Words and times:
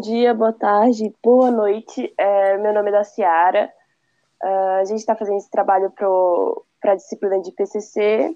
dia, 0.00 0.32
boa 0.32 0.52
tarde, 0.52 1.14
boa 1.22 1.50
noite. 1.50 2.12
É, 2.16 2.56
meu 2.56 2.72
nome 2.72 2.88
é 2.88 2.92
da 2.92 3.04
Ciara. 3.04 3.70
Uh, 4.42 4.80
a 4.80 4.84
gente 4.84 5.00
está 5.00 5.14
fazendo 5.14 5.36
esse 5.36 5.50
trabalho 5.50 5.92
para 6.80 6.92
a 6.92 6.96
disciplina 6.96 7.40
de 7.42 7.52
PCC 7.52 8.34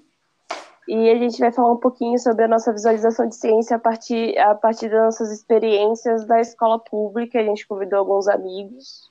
e 0.87 1.09
a 1.09 1.15
gente 1.15 1.39
vai 1.39 1.51
falar 1.51 1.73
um 1.73 1.77
pouquinho 1.77 2.19
sobre 2.19 2.45
a 2.45 2.47
nossa 2.47 2.71
visualização 2.71 3.27
de 3.27 3.35
ciência 3.35 3.77
a 3.77 3.79
partir, 3.79 4.37
a 4.37 4.53
partir 4.53 4.89
das 4.89 5.05
nossas 5.05 5.31
experiências 5.31 6.25
da 6.25 6.39
escola 6.39 6.77
pública. 6.77 7.39
A 7.39 7.43
gente 7.43 7.67
convidou 7.67 7.97
alguns 7.97 8.27
amigos 8.27 9.09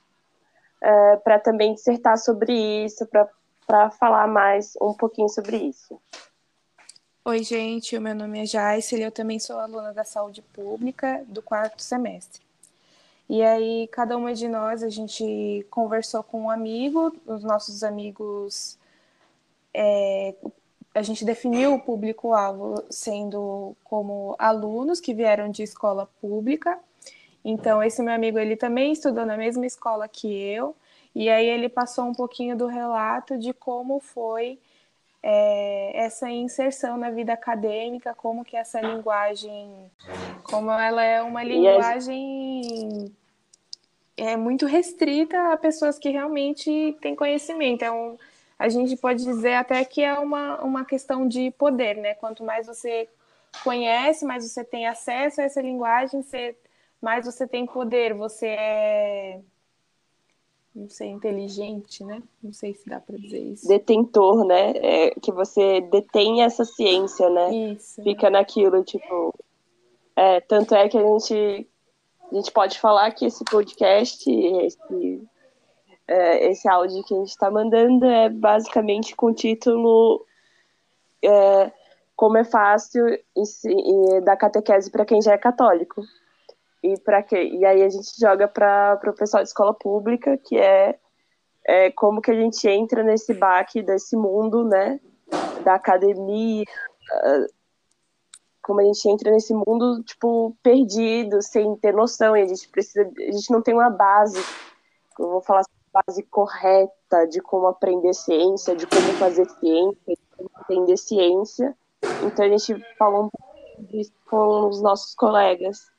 uh, 0.81 1.21
para 1.23 1.37
também 1.37 1.73
dissertar 1.73 2.17
sobre 2.17 2.85
isso, 2.85 3.05
para 3.67 3.89
falar 3.91 4.27
mais 4.27 4.73
um 4.81 4.93
pouquinho 4.93 5.27
sobre 5.27 5.57
isso. 5.57 5.99
Oi, 7.25 7.43
gente, 7.43 7.97
o 7.97 8.01
meu 8.01 8.13
nome 8.13 8.43
é 8.43 8.45
Jaice, 8.45 9.01
eu 9.01 9.11
também 9.11 9.39
sou 9.39 9.59
aluna 9.59 9.91
da 9.91 10.03
saúde 10.03 10.43
pública 10.43 11.25
do 11.27 11.41
quarto 11.41 11.81
semestre. 11.81 12.44
E 13.27 13.41
aí, 13.41 13.87
cada 13.91 14.15
uma 14.17 14.33
de 14.33 14.47
nós, 14.47 14.83
a 14.83 14.89
gente 14.89 15.65
conversou 15.69 16.23
com 16.23 16.43
um 16.43 16.49
amigo, 16.49 17.15
os 17.25 17.43
nossos 17.43 17.83
amigos, 17.83 18.77
é, 19.73 20.35
a 20.93 21.01
gente 21.01 21.25
definiu 21.25 21.73
o 21.73 21.79
público-alvo 21.81 22.83
sendo 22.89 23.75
como 23.83 24.35
alunos 24.37 24.99
que 24.99 25.13
vieram 25.13 25.49
de 25.49 25.63
escola 25.63 26.07
pública. 26.21 26.79
Então, 27.43 27.81
esse 27.81 28.01
meu 28.01 28.13
amigo, 28.13 28.37
ele 28.37 28.55
também 28.55 28.91
estudou 28.91 29.25
na 29.25 29.37
mesma 29.37 29.65
escola 29.65 30.07
que 30.07 30.27
eu, 30.27 30.75
e 31.13 31.29
aí 31.29 31.47
ele 31.47 31.67
passou 31.67 32.05
um 32.05 32.13
pouquinho 32.13 32.55
do 32.55 32.67
relato 32.67 33.37
de 33.37 33.53
como 33.53 33.99
foi 33.99 34.59
é, 35.27 35.91
essa 36.05 36.29
inserção 36.29 36.97
na 36.97 37.09
vida 37.09 37.33
acadêmica, 37.33 38.13
como 38.13 38.45
que 38.45 38.55
essa 38.55 38.79
linguagem, 38.79 39.91
como 40.43 40.69
ela 40.69 41.03
é 41.03 41.19
uma 41.19 41.43
linguagem 41.43 43.11
é 44.15 44.37
muito 44.37 44.67
restrita 44.67 45.51
a 45.51 45.57
pessoas 45.57 45.97
que 45.97 46.09
realmente 46.09 46.95
têm 47.01 47.15
conhecimento. 47.15 47.83
É 47.83 47.91
um, 47.91 48.15
a 48.59 48.69
gente 48.69 48.95
pode 48.97 49.23
dizer 49.23 49.55
até 49.55 49.83
que 49.83 50.03
é 50.03 50.13
uma, 50.13 50.61
uma 50.61 50.85
questão 50.85 51.27
de 51.27 51.49
poder, 51.51 51.97
né? 51.97 52.13
Quanto 52.13 52.43
mais 52.43 52.67
você 52.67 53.09
conhece, 53.63 54.25
mais 54.25 54.47
você 54.47 54.63
tem 54.63 54.85
acesso 54.85 55.41
a 55.41 55.45
essa 55.45 55.59
linguagem, 55.59 56.21
você, 56.21 56.55
mais 57.01 57.25
você 57.25 57.47
tem 57.47 57.65
poder, 57.65 58.13
você 58.13 58.47
é 58.47 59.39
não 60.75 60.89
sei, 60.89 61.07
inteligente, 61.07 62.03
né? 62.03 62.21
Não 62.43 62.51
sei 62.51 62.73
se 62.73 62.87
dá 62.89 62.99
para 62.99 63.17
dizer 63.17 63.39
isso. 63.39 63.65
Detentor, 63.65 64.45
né? 64.45 64.71
É, 64.75 65.11
que 65.21 65.31
você 65.31 65.79
detém 65.79 66.43
essa 66.43 66.65
ciência, 66.65 67.29
né? 67.29 67.55
Isso. 67.73 68.03
Fica 68.03 68.29
naquilo, 68.29 68.83
tipo. 68.83 69.33
É, 70.17 70.41
tanto 70.41 70.75
é 70.75 70.89
que 70.89 70.97
a 70.97 71.01
gente, 71.01 71.67
a 72.29 72.35
gente 72.35 72.51
pode 72.51 72.77
falar 72.77 73.09
que 73.11 73.25
esse 73.25 73.43
podcast, 73.45 74.29
esse, 74.29 75.21
é, 76.07 76.51
esse 76.51 76.67
áudio 76.67 77.03
que 77.05 77.13
a 77.13 77.17
gente 77.17 77.29
está 77.29 77.49
mandando 77.49 78.05
é 78.05 78.27
basicamente 78.29 79.15
com 79.15 79.27
o 79.27 79.33
título 79.33 80.25
é, 81.23 81.71
Como 82.17 82.37
é 82.37 82.43
fácil 82.43 83.05
da 84.23 84.35
catequese 84.35 84.91
para 84.91 85.05
quem 85.05 85.21
já 85.21 85.33
é 85.33 85.37
católico. 85.37 86.01
E 86.85 86.99
para 86.99 87.23
quê? 87.23 87.41
E 87.41 87.65
aí 87.65 87.81
a 87.81 87.89
gente 87.89 88.11
joga 88.19 88.47
para 88.47 88.99
o 89.07 89.13
pessoal 89.13 89.41
de 89.41 89.49
escola 89.49 89.73
pública, 89.73 90.37
que 90.37 90.55
é, 90.55 90.99
é 91.65 91.89
como 91.89 92.21
que 92.21 92.29
a 92.29 92.35
gente 92.35 92.67
entra 92.67 93.01
nesse 93.01 93.33
baque 93.33 93.81
desse 93.81 94.15
mundo, 94.15 94.63
né? 94.63 94.99
Da 95.63 95.73
academia, 95.73 96.63
como 98.61 98.81
a 98.81 98.83
gente 98.83 99.09
entra 99.09 99.31
nesse 99.31 99.51
mundo, 99.51 100.03
tipo, 100.03 100.55
perdido, 100.61 101.41
sem 101.41 101.75
ter 101.77 101.91
noção, 101.91 102.37
e 102.37 102.43
a 102.43 102.47
gente 102.47 102.69
precisa, 102.69 103.01
a 103.01 103.31
gente 103.31 103.51
não 103.51 103.63
tem 103.63 103.73
uma 103.73 103.89
base, 103.89 104.39
eu 105.19 105.29
vou 105.29 105.41
falar 105.41 105.63
base 105.91 106.21
correta 106.23 107.25
de 107.27 107.41
como 107.41 107.67
aprender 107.67 108.13
ciência, 108.13 108.75
de 108.75 108.85
como 108.85 109.13
fazer 109.13 109.49
ciência, 109.49 110.13
de 110.13 110.21
como 110.37 110.49
entender 110.61 110.97
ciência. 110.97 111.75
Então 112.23 112.45
a 112.45 112.49
gente 112.49 112.75
falou 112.97 113.25
um 113.25 113.29
pouco 113.29 113.91
disso 113.91 114.11
com 114.29 114.67
os 114.67 114.81
nossos 114.81 115.15
colegas. 115.15 115.94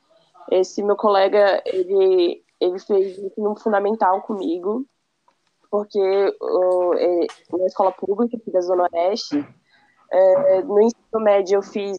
Esse 0.50 0.82
meu 0.82 0.96
colega, 0.96 1.62
ele, 1.66 2.42
ele 2.60 2.78
fez 2.78 3.18
um 3.36 3.56
fundamental 3.56 4.22
comigo, 4.22 4.84
porque 5.70 5.98
uh, 5.98 6.94
é, 6.94 7.26
na 7.52 7.66
escola 7.66 7.92
pública 7.92 8.36
aqui 8.36 8.50
da 8.50 8.60
Zona 8.60 8.88
Oeste, 8.92 9.44
é, 10.10 10.62
no 10.62 10.80
ensino 10.80 11.20
médio 11.20 11.56
eu 11.56 11.62
fiz 11.62 11.98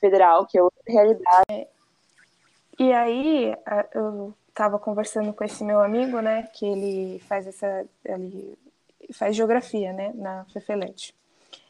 federal, 0.00 0.46
que 0.46 0.58
é 0.58 0.62
outra 0.62 0.82
realidade. 0.86 1.68
E 2.78 2.92
aí, 2.92 3.54
eu 3.94 4.34
estava 4.48 4.78
conversando 4.78 5.32
com 5.32 5.44
esse 5.44 5.62
meu 5.64 5.80
amigo, 5.80 6.20
né, 6.20 6.48
que 6.52 6.66
ele 6.66 7.18
faz 7.20 7.46
essa, 7.46 7.86
ele 8.04 8.58
faz 9.12 9.36
geografia, 9.36 9.92
né, 9.92 10.12
na 10.14 10.44
Fefelete. 10.52 11.14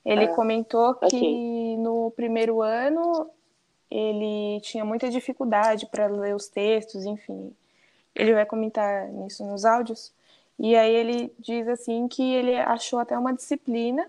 Ele 0.05 0.25
ah, 0.25 0.35
comentou 0.35 0.95
que 0.95 1.07
okay. 1.07 1.77
no 1.79 2.11
primeiro 2.11 2.61
ano 2.61 3.31
ele 3.91 4.61
tinha 4.61 4.85
muita 4.85 5.11
dificuldade 5.11 5.87
para 5.87 6.07
ler 6.07 6.35
os 6.35 6.49
textos, 6.49 7.05
enfim. 7.05 7.55
Ele 8.15 8.35
vai 8.35 8.47
comentar 8.47 9.09
nisso 9.09 9.45
nos 9.45 9.65
áudios. 9.65 10.13
E 10.59 10.77
aí 10.77 10.95
ele 10.95 11.33
diz 11.39 11.67
assim 11.69 12.07
que 12.09 12.23
ele 12.35 12.57
achou 12.57 12.99
até 12.99 13.19
uma 13.19 13.33
disciplina 13.33 14.09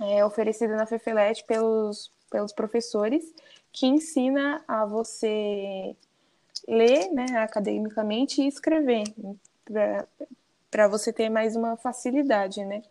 é, 0.00 0.24
oferecida 0.24 0.76
na 0.76 0.86
Fefelete 0.86 1.44
pelos, 1.44 2.10
pelos 2.30 2.52
professores 2.52 3.34
que 3.72 3.86
ensina 3.86 4.62
a 4.66 4.84
você 4.84 5.96
ler 6.68 7.10
né, 7.12 7.26
academicamente 7.38 8.42
e 8.42 8.48
escrever 8.48 9.04
para 10.70 10.88
você 10.88 11.12
ter 11.12 11.28
mais 11.28 11.56
uma 11.56 11.76
facilidade, 11.76 12.64
né? 12.64 12.82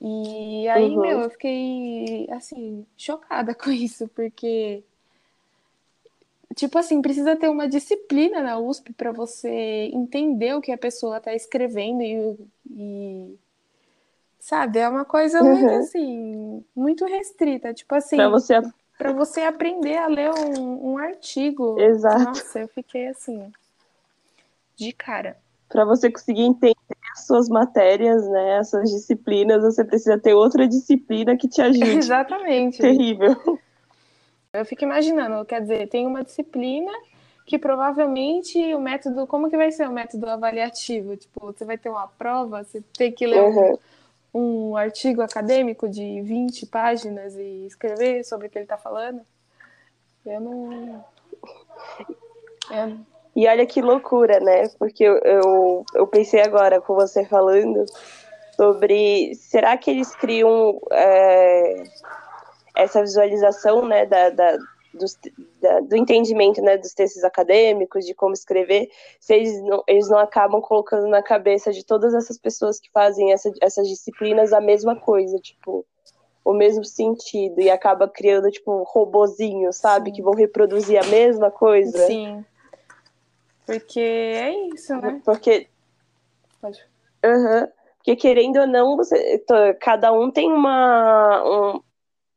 E 0.00 0.68
aí, 0.68 0.90
uhum. 0.90 1.00
meu, 1.00 1.20
eu 1.20 1.30
fiquei, 1.30 2.28
assim, 2.30 2.86
chocada 2.96 3.54
com 3.56 3.70
isso, 3.70 4.08
porque, 4.08 4.82
tipo 6.54 6.78
assim, 6.78 7.00
precisa 7.00 7.36
ter 7.36 7.48
uma 7.48 7.68
disciplina 7.68 8.42
na 8.42 8.58
USP 8.58 8.92
para 8.92 9.12
você 9.12 9.90
entender 9.92 10.54
o 10.54 10.60
que 10.60 10.72
a 10.72 10.78
pessoa 10.78 11.18
está 11.18 11.34
escrevendo 11.34 12.02
e, 12.02 12.36
e, 12.70 13.38
sabe, 14.38 14.78
é 14.78 14.88
uma 14.88 15.04
coisa 15.04 15.42
uhum. 15.42 15.54
muito, 15.54 15.74
assim, 15.74 16.64
muito 16.74 17.04
restrita. 17.06 17.72
Tipo 17.72 17.94
assim, 17.94 18.16
para 18.16 18.28
você... 18.28 18.54
Pra 18.96 19.10
você 19.10 19.40
aprender 19.40 19.96
a 19.96 20.06
ler 20.06 20.30
um, 20.30 20.92
um 20.92 20.98
artigo. 20.98 21.80
Exato. 21.80 22.26
Nossa, 22.26 22.60
eu 22.60 22.68
fiquei, 22.68 23.08
assim, 23.08 23.52
de 24.76 24.92
cara 24.92 25.36
para 25.68 25.84
você 25.84 26.10
conseguir 26.10 26.42
entender 26.42 26.76
as 27.12 27.26
suas 27.26 27.48
matérias, 27.48 28.28
né, 28.28 28.58
as 28.58 28.70
suas 28.70 28.90
disciplinas, 28.90 29.62
você 29.62 29.84
precisa 29.84 30.18
ter 30.18 30.34
outra 30.34 30.66
disciplina 30.66 31.36
que 31.36 31.48
te 31.48 31.60
ajude. 31.62 31.98
Exatamente. 31.98 32.78
Terrível. 32.78 33.36
Eu 34.52 34.64
fico 34.64 34.84
imaginando, 34.84 35.44
quer 35.44 35.60
dizer, 35.60 35.88
tem 35.88 36.06
uma 36.06 36.22
disciplina 36.22 36.92
que 37.46 37.58
provavelmente 37.58 38.58
o 38.74 38.80
método, 38.80 39.26
como 39.26 39.50
que 39.50 39.56
vai 39.56 39.70
ser 39.70 39.88
o 39.88 39.92
método 39.92 40.28
avaliativo? 40.28 41.16
Tipo, 41.16 41.52
você 41.52 41.64
vai 41.64 41.76
ter 41.76 41.90
uma 41.90 42.06
prova, 42.06 42.62
você 42.62 42.82
tem 42.96 43.12
que 43.12 43.26
ler 43.26 43.42
uhum. 43.42 43.78
um, 44.32 44.70
um, 44.70 44.76
artigo 44.76 45.20
acadêmico 45.20 45.88
de 45.88 46.22
20 46.22 46.66
páginas 46.66 47.36
e 47.36 47.66
escrever 47.66 48.24
sobre 48.24 48.46
o 48.46 48.50
que 48.50 48.56
ele 48.56 48.64
está 48.64 48.78
falando. 48.78 49.20
Eu 50.24 50.40
não. 50.40 51.04
Eu 52.70 52.96
e 53.36 53.48
olha 53.48 53.66
que 53.66 53.82
loucura, 53.82 54.38
né? 54.40 54.68
Porque 54.78 55.04
eu, 55.04 55.18
eu, 55.18 55.84
eu 55.94 56.06
pensei 56.06 56.40
agora 56.40 56.80
com 56.80 56.94
você 56.94 57.24
falando 57.24 57.84
sobre 58.56 59.34
será 59.34 59.76
que 59.76 59.90
eles 59.90 60.14
criam 60.14 60.80
é, 60.92 61.84
essa 62.76 63.00
visualização 63.00 63.86
né, 63.86 64.06
da, 64.06 64.30
da, 64.30 64.56
do, 64.56 65.06
da, 65.60 65.80
do 65.80 65.96
entendimento 65.96 66.62
né, 66.62 66.76
dos 66.76 66.94
textos 66.94 67.24
acadêmicos, 67.24 68.06
de 68.06 68.14
como 68.14 68.32
escrever, 68.32 68.88
se 69.20 69.34
eles 69.34 69.60
não, 69.62 69.82
eles 69.86 70.08
não 70.08 70.18
acabam 70.18 70.60
colocando 70.60 71.08
na 71.08 71.22
cabeça 71.22 71.72
de 71.72 71.84
todas 71.84 72.14
essas 72.14 72.38
pessoas 72.38 72.78
que 72.78 72.90
fazem 72.92 73.32
essa, 73.32 73.50
essas 73.60 73.88
disciplinas 73.88 74.52
a 74.52 74.60
mesma 74.60 74.96
coisa, 74.96 75.36
tipo, 75.38 75.84
o 76.44 76.52
mesmo 76.52 76.84
sentido, 76.84 77.60
e 77.60 77.70
acaba 77.70 78.06
criando, 78.06 78.50
tipo, 78.50 78.82
robozinhos, 78.84 79.76
sabe? 79.76 80.10
Sim. 80.10 80.16
Que 80.16 80.22
vão 80.22 80.34
reproduzir 80.34 81.02
a 81.02 81.06
mesma 81.06 81.50
coisa. 81.50 82.06
Sim. 82.06 82.44
Porque 83.66 84.00
é 84.00 84.68
isso, 84.68 84.94
né? 84.96 85.20
Porque. 85.24 85.68
Pode. 86.60 86.80
Uhum. 87.24 87.68
Porque 87.96 88.16
querendo 88.16 88.60
ou 88.60 88.66
não, 88.66 88.96
você, 88.96 89.42
cada 89.80 90.12
um 90.12 90.30
tem 90.30 90.52
uma, 90.52 91.42
um, 91.42 91.80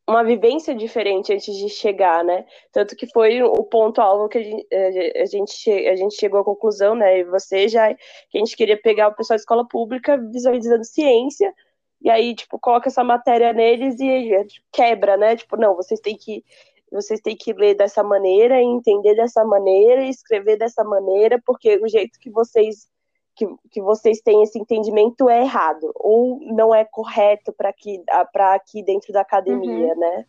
uma 0.08 0.24
vivência 0.24 0.74
diferente 0.74 1.34
antes 1.34 1.54
de 1.54 1.68
chegar, 1.68 2.24
né? 2.24 2.46
Tanto 2.72 2.96
que 2.96 3.06
foi 3.12 3.44
o 3.44 3.64
ponto-alvo 3.66 4.30
que 4.30 4.38
a 4.38 4.44
gente, 4.44 4.68
a, 4.74 5.26
gente, 5.26 5.70
a 5.70 5.96
gente 5.98 6.16
chegou 6.16 6.40
à 6.40 6.46
conclusão, 6.46 6.96
né? 6.96 7.20
E 7.20 7.24
você 7.26 7.68
já, 7.68 7.94
que 7.94 8.38
a 8.38 8.40
gente 8.40 8.56
queria 8.56 8.82
pegar 8.82 9.10
o 9.10 9.14
pessoal 9.14 9.36
da 9.36 9.42
escola 9.42 9.68
pública 9.68 10.18
visualizando 10.18 10.86
ciência, 10.86 11.54
e 12.02 12.10
aí, 12.10 12.34
tipo, 12.34 12.58
coloca 12.60 12.88
essa 12.88 13.04
matéria 13.04 13.52
neles 13.52 14.00
e 14.00 14.48
quebra, 14.72 15.18
né? 15.18 15.36
Tipo, 15.36 15.58
não, 15.58 15.76
vocês 15.76 16.00
têm 16.00 16.16
que 16.16 16.46
vocês 16.92 17.20
têm 17.20 17.36
que 17.36 17.54
ler 17.54 17.76
dessa 17.76 18.04
maneira, 18.04 18.62
entender 18.62 19.16
dessa 19.16 19.44
maneira, 19.44 20.04
escrever 20.06 20.58
dessa 20.58 20.84
maneira, 20.84 21.42
porque 21.46 21.78
o 21.78 21.88
jeito 21.88 22.20
que 22.20 22.30
vocês 22.30 22.88
que, 23.36 23.48
que 23.70 23.82
vocês 23.82 24.20
têm 24.20 24.42
esse 24.42 24.58
entendimento 24.58 25.30
é 25.30 25.42
errado 25.42 25.92
ou 25.94 26.40
não 26.42 26.74
é 26.74 26.84
correto 26.84 27.54
para 27.54 27.70
aqui 27.70 28.04
para 28.34 28.56
aqui 28.56 28.82
dentro 28.82 29.14
da 29.14 29.22
academia, 29.22 29.94
uhum. 29.94 30.00
né? 30.00 30.26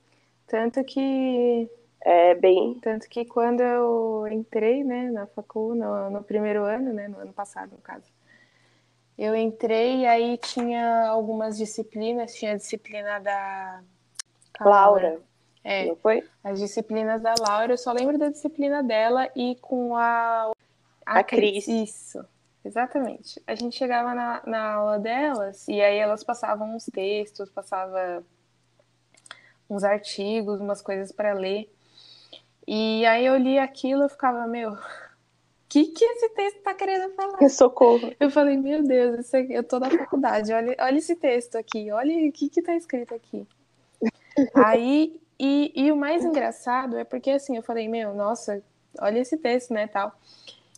Tanto 0.47 0.85
que 0.85 1.71
é 2.03 2.35
bem 2.35 2.79
tanto 2.83 3.09
que 3.09 3.25
quando 3.25 3.61
eu 3.61 4.29
entrei, 4.31 4.85
né, 4.85 5.11
na 5.11 5.27
facul 5.27 5.75
no, 5.75 6.11
no 6.11 6.23
primeiro 6.23 6.65
ano, 6.65 6.93
né, 6.93 7.09
no 7.09 7.19
ano 7.19 7.33
passado, 7.33 7.73
no 7.73 7.79
caso. 7.79 8.13
Eu 9.17 9.35
entrei 9.35 10.03
e 10.03 10.07
aí 10.07 10.39
tinha 10.39 11.09
algumas 11.09 11.57
disciplinas, 11.57 12.35
tinha 12.35 12.53
a 12.53 12.57
disciplina 12.57 13.19
da 13.19 13.83
Laura. 14.61 15.21
É, 15.69 15.85
não 15.85 15.97
foi? 15.97 16.27
As 16.43 16.59
disciplinas 16.59 17.21
da 17.21 17.35
Laura, 17.39 17.75
eu 17.75 17.77
só 17.77 17.93
lembro 17.93 18.17
da 18.17 18.31
disciplina 18.31 18.83
dela 18.83 19.29
e 19.37 19.55
com 19.61 19.95
a. 19.95 20.51
A, 21.05 21.19
a 21.19 21.23
Cris. 21.23 21.67
Cris. 21.67 21.69
Isso, 21.69 22.25
exatamente. 22.65 23.39
A 23.47 23.55
gente 23.55 23.77
chegava 23.77 24.15
na, 24.15 24.43
na 24.47 24.73
aula 24.73 24.99
delas 24.99 25.69
e 25.69 25.79
aí 25.83 25.99
elas 25.99 26.25
passavam 26.25 26.75
uns 26.75 26.87
textos, 26.87 27.51
passava 27.51 28.25
uns 29.69 29.85
artigos, 29.85 30.59
umas 30.59 30.81
coisas 30.81 31.13
para 31.13 31.35
ler. 31.35 31.71
E 32.67 33.05
aí 33.05 33.27
eu 33.27 33.37
li 33.37 33.59
aquilo 33.59 34.07
e 34.07 34.09
ficava, 34.09 34.47
meu, 34.47 34.73
o 34.73 34.79
que, 35.69 35.85
que 35.89 36.03
esse 36.03 36.31
texto 36.31 36.63
tá 36.63 36.73
querendo 36.73 37.15
falar? 37.15 37.47
Socorro. 37.51 38.11
Eu 38.19 38.31
falei, 38.31 38.57
meu 38.57 38.83
Deus, 38.83 39.35
aqui, 39.35 39.53
eu 39.53 39.63
tô 39.63 39.79
na 39.79 39.91
faculdade, 39.91 40.51
olha, 40.51 40.75
olha 40.81 40.97
esse 40.97 41.15
texto 41.15 41.57
aqui, 41.57 41.93
olha 41.93 42.27
o 42.27 42.33
que, 42.33 42.49
que 42.49 42.63
tá 42.63 42.75
escrito 42.75 43.15
aqui. 43.15 43.47
Aí, 44.55 45.21
e, 45.39 45.73
e 45.75 45.93
o 45.93 45.97
mais 45.97 46.25
engraçado 46.25 46.97
é 46.99 47.05
porque 47.05 47.31
assim, 47.31 47.57
eu 47.57 47.63
falei, 47.63 47.89
meu, 47.89 48.15
nossa, 48.15 48.63
olha 49.01 49.19
esse 49.21 49.37
texto, 49.37 49.73
né, 49.73 49.87
tal. 49.87 50.13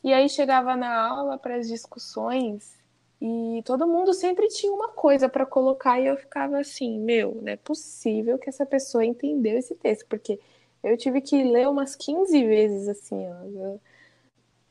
E 0.02 0.12
aí 0.12 0.28
chegava 0.28 0.76
na 0.76 1.08
aula 1.08 1.38
para 1.38 1.56
as 1.56 1.68
discussões 1.68 2.78
e 3.20 3.62
todo 3.64 3.86
mundo 3.86 4.14
sempre 4.14 4.48
tinha 4.48 4.72
uma 4.72 4.88
coisa 4.88 5.28
para 5.28 5.44
colocar 5.44 6.00
e 6.00 6.06
eu 6.06 6.16
ficava 6.16 6.58
assim, 6.58 6.98
meu, 6.98 7.38
não 7.42 7.52
é 7.52 7.56
possível 7.56 8.38
que 8.38 8.48
essa 8.48 8.64
pessoa 8.64 9.04
entendeu 9.04 9.58
esse 9.58 9.74
texto, 9.74 10.06
porque 10.08 10.40
eu 10.82 10.96
tive 10.96 11.20
que 11.20 11.42
ler 11.44 11.68
umas 11.68 11.94
15 11.94 12.44
vezes 12.46 12.88
assim, 12.88 13.28
ó. 13.28 13.44
Eu, 13.44 13.80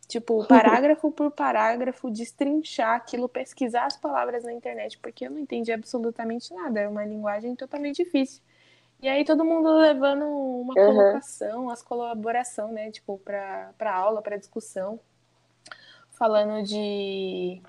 tipo, 0.07 0.45
parágrafo 0.49 1.11
por 1.11 1.29
parágrafo, 1.29 2.09
destrinchar 2.09 2.95
aquilo, 2.95 3.29
pesquisar 3.29 3.85
as 3.85 3.95
palavras 3.95 4.43
na 4.43 4.51
internet, 4.51 4.97
porque 4.97 5.27
eu 5.27 5.31
não 5.31 5.39
entendi 5.39 5.71
absolutamente 5.71 6.51
nada, 6.51 6.79
é 6.79 6.87
uma 6.87 7.05
linguagem 7.05 7.55
totalmente 7.55 8.03
difícil. 8.03 8.41
E 9.01 9.07
aí 9.07 9.23
todo 9.23 9.45
mundo 9.45 9.71
levando 9.77 10.25
uma 10.25 10.73
uhum. 10.77 10.95
colocação, 10.95 11.69
as 11.69 11.81
colaboração, 11.81 12.71
né, 12.71 12.91
tipo, 12.91 13.17
para 13.19 13.93
aula, 13.93 14.21
para 14.21 14.37
discussão, 14.37 14.99
falando 16.11 16.63
de 16.65 17.61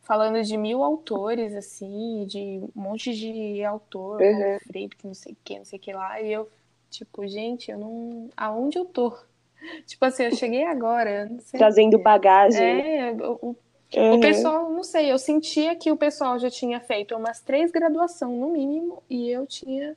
falando 0.00 0.40
de 0.40 0.56
mil 0.56 0.84
autores 0.84 1.52
assim, 1.54 2.24
de 2.26 2.60
um 2.62 2.80
monte 2.80 3.12
de 3.12 3.62
autor, 3.64 4.20
uhum. 4.22 4.58
Freire, 4.66 4.96
que 4.96 5.06
não 5.06 5.14
sei 5.14 5.36
que, 5.44 5.58
não 5.58 5.64
sei 5.64 5.78
que 5.78 5.92
lá, 5.92 6.20
e 6.20 6.32
eu 6.32 6.48
tipo, 6.88 7.26
gente, 7.26 7.70
eu 7.70 7.78
não 7.78 8.30
aonde 8.36 8.78
eu 8.78 8.84
tô? 8.84 9.12
Tipo 9.84 10.04
assim, 10.04 10.24
eu 10.24 10.34
cheguei 10.34 10.64
agora, 10.64 11.30
Trazendo 11.50 11.98
bagagem. 11.98 12.62
É, 12.62 13.12
o, 13.12 13.56
uhum. 13.96 14.14
o 14.14 14.20
pessoal, 14.20 14.70
não 14.70 14.84
sei, 14.84 15.10
eu 15.10 15.18
sentia 15.18 15.74
que 15.74 15.90
o 15.90 15.96
pessoal 15.96 16.38
já 16.38 16.48
tinha 16.48 16.78
feito 16.78 17.16
umas 17.16 17.40
três 17.40 17.70
graduações 17.70 18.38
no 18.38 18.50
mínimo 18.50 19.02
e 19.10 19.28
eu 19.28 19.46
tinha 19.46 19.96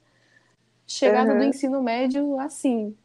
chegada 0.90 1.32
uhum. 1.32 1.38
do 1.38 1.44
ensino 1.46 1.82
médio 1.82 2.40
assim. 2.40 2.98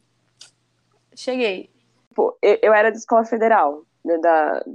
Cheguei. 1.15 1.69
Pô, 2.13 2.35
eu, 2.41 2.57
eu 2.61 2.73
era 2.73 2.89
da 2.89 2.97
escola 2.97 3.23
federal, 3.23 3.83
né, 4.03 4.17
da, 4.17 4.65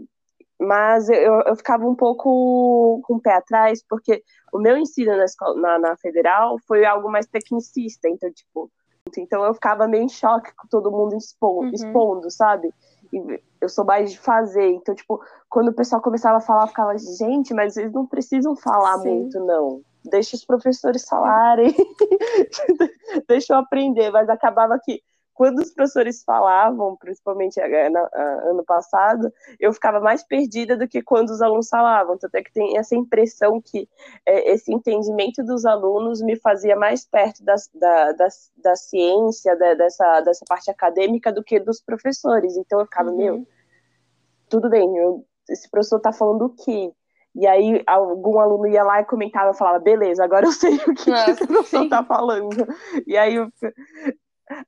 mas 0.58 1.08
eu, 1.08 1.40
eu 1.40 1.56
ficava 1.56 1.86
um 1.86 1.94
pouco 1.94 3.00
com 3.04 3.14
o 3.14 3.20
pé 3.20 3.34
atrás, 3.34 3.82
porque 3.88 4.22
o 4.52 4.58
meu 4.58 4.76
ensino 4.76 5.16
na, 5.16 5.24
escola, 5.24 5.60
na, 5.60 5.78
na 5.78 5.96
federal 5.96 6.58
foi 6.66 6.84
algo 6.84 7.10
mais 7.10 7.26
tecnicista, 7.26 8.08
então, 8.08 8.30
tipo, 8.32 8.70
então 9.18 9.44
eu 9.44 9.54
ficava 9.54 9.88
meio 9.88 10.04
em 10.04 10.08
choque 10.08 10.54
com 10.54 10.68
todo 10.68 10.92
mundo 10.92 11.16
expondo, 11.16 11.68
uhum. 11.68 11.74
expondo 11.74 12.30
sabe? 12.30 12.72
E 13.12 13.42
eu 13.60 13.68
sou 13.68 13.84
mais 13.84 14.12
de 14.12 14.18
fazer, 14.18 14.70
então, 14.70 14.94
tipo, 14.94 15.20
quando 15.48 15.68
o 15.68 15.74
pessoal 15.74 16.00
começava 16.00 16.38
a 16.38 16.42
falar, 16.42 16.62
eu 16.62 16.68
ficava, 16.68 16.96
gente, 16.96 17.52
mas 17.52 17.76
eles 17.76 17.92
não 17.92 18.06
precisam 18.06 18.54
falar 18.54 18.98
Sim. 18.98 19.08
muito, 19.08 19.40
não 19.40 19.82
deixa 20.05 20.37
os 20.37 20.44
professores 20.44 21.05
falarem, 21.08 21.75
deixa 23.29 23.55
eu 23.55 23.58
aprender, 23.58 24.11
mas 24.11 24.29
acabava 24.29 24.79
que 24.79 25.02
quando 25.41 25.61
os 25.61 25.70
professores 25.73 26.23
falavam, 26.23 26.99
principalmente 26.99 27.58
ano 27.58 28.62
passado, 28.62 29.32
eu 29.58 29.73
ficava 29.73 29.99
mais 29.99 30.23
perdida 30.23 30.76
do 30.76 30.87
que 30.87 31.00
quando 31.00 31.31
os 31.31 31.41
alunos 31.41 31.67
falavam. 31.67 32.19
Tanto 32.19 32.35
é 32.35 32.43
que 32.43 32.52
tem 32.52 32.76
essa 32.76 32.94
impressão 32.94 33.58
que 33.58 33.88
é, 34.26 34.52
esse 34.52 34.70
entendimento 34.70 35.43
dos 35.43 35.64
alunos 35.64 36.20
me 36.20 36.37
fazia 36.37 36.76
mais 36.76 37.06
perto 37.06 37.43
da, 37.43 37.55
da, 37.73 38.12
da, 38.12 38.29
da 38.62 38.76
ciência, 38.76 39.56
da, 39.56 39.73
dessa, 39.73 40.20
dessa 40.20 40.44
parte 40.47 40.70
acadêmica, 40.70 41.32
do 41.32 41.43
que 41.43 41.58
dos 41.58 41.81
professores. 41.81 42.58
Então 42.58 42.79
eu 42.79 42.85
ficava, 42.85 43.08
uhum. 43.08 43.17
meu, 43.17 43.49
tudo 44.47 44.69
bem, 44.69 44.94
eu, 44.99 45.25
esse 45.49 45.70
professor 45.70 45.97
está 45.97 46.12
falando 46.12 46.43
o 46.43 46.50
quê? 46.50 46.93
E 47.34 47.46
aí 47.46 47.82
algum 47.86 48.40
aluno 48.40 48.66
ia 48.66 48.82
lá 48.82 49.00
e 49.00 49.04
comentava, 49.04 49.54
falava, 49.54 49.78
beleza, 49.78 50.24
agora 50.24 50.46
eu 50.46 50.52
sei 50.52 50.76
o 50.76 50.94
que, 50.94 51.10
Nossa, 51.10 51.24
que 51.24 51.30
esse 51.30 51.46
professor 51.46 51.88
tá 51.88 52.04
falando. 52.04 52.66
E 53.06 53.16
aí 53.16 53.36
eu, 53.36 53.48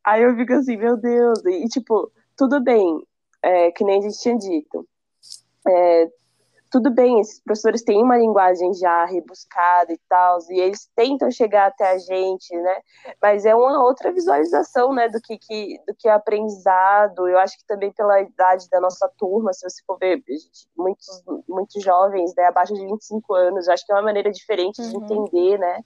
aí 0.05 0.23
eu 0.23 0.37
fico 0.37 0.53
assim, 0.53 0.77
meu 0.77 0.97
Deus, 0.97 1.45
e 1.45 1.69
tipo, 1.69 2.11
tudo 2.37 2.63
bem, 2.63 3.05
é, 3.43 3.71
que 3.73 3.85
nem 3.85 3.99
a 3.99 4.03
gente 4.03 4.19
tinha 4.19 4.37
dito. 4.39 4.87
É, 5.67 6.09
tudo 6.73 6.91
bem, 6.91 7.21
esses 7.21 7.39
professores 7.43 7.83
têm 7.83 8.03
uma 8.03 8.17
linguagem 8.17 8.73
já 8.73 9.05
rebuscada 9.05 9.93
e 9.93 10.01
tal, 10.09 10.39
e 10.49 10.59
eles 10.59 10.89
tentam 10.97 11.31
chegar 11.31 11.67
até 11.67 11.91
a 11.91 11.99
gente, 11.99 12.57
né? 12.57 12.81
Mas 13.21 13.45
é 13.45 13.55
uma 13.55 13.85
outra 13.85 14.11
visualização, 14.11 14.95
né, 14.95 15.07
do 15.11 15.21
que, 15.21 15.37
que 15.37 15.79
do 15.87 15.95
que 15.95 16.09
é 16.09 16.13
aprendizado. 16.13 17.29
Eu 17.29 17.39
acho 17.39 17.59
que 17.59 17.67
também 17.67 17.93
pela 17.93 18.23
idade 18.23 18.71
da 18.71 18.81
nossa 18.81 19.07
turma, 19.19 19.53
se 19.53 19.69
você 19.69 19.83
for 19.87 19.99
ver, 19.99 20.25
muitos, 20.75 21.23
muitos 21.47 21.83
jovens, 21.83 22.35
né, 22.35 22.47
abaixo 22.47 22.73
de 22.73 22.87
25 22.87 23.35
anos, 23.35 23.67
eu 23.67 23.75
acho 23.75 23.85
que 23.85 23.93
é 23.93 23.95
uma 23.95 24.03
maneira 24.03 24.33
diferente 24.33 24.81
de 24.81 24.97
uhum. 24.97 25.05
entender, 25.05 25.59
né? 25.59 25.85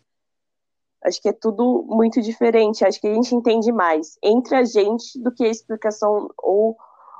Acho 1.04 1.20
que 1.20 1.28
é 1.28 1.32
tudo 1.32 1.84
muito 1.88 2.22
diferente. 2.22 2.84
Acho 2.84 3.00
que 3.00 3.08
a 3.08 3.14
gente 3.14 3.34
entende 3.34 3.72
mais 3.72 4.16
entre 4.22 4.54
a 4.54 4.64
gente 4.64 5.20
do 5.20 5.32
que 5.32 5.44
a 5.44 5.48
explicação 5.48 6.28
ou 6.38 6.76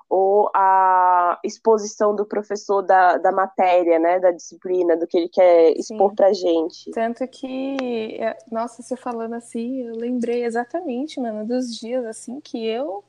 ou 0.08 0.50
a 0.54 1.38
exposição 1.44 2.14
do 2.14 2.24
professor 2.24 2.82
da, 2.82 3.16
da 3.18 3.32
matéria, 3.32 3.98
né, 3.98 4.20
da 4.20 4.30
disciplina, 4.30 4.96
do 4.96 5.06
que 5.06 5.16
ele 5.16 5.28
quer 5.28 5.72
expor 5.76 6.14
para 6.14 6.32
gente. 6.32 6.90
Tanto 6.92 7.26
que, 7.26 8.16
é, 8.20 8.36
nossa, 8.50 8.82
você 8.82 8.96
falando 8.96 9.34
assim, 9.34 9.82
eu 9.82 9.96
lembrei 9.96 10.44
exatamente, 10.44 11.20
mano, 11.20 11.44
dos 11.44 11.76
dias 11.76 12.04
assim 12.06 12.40
que 12.40 12.64
eu 12.64 13.02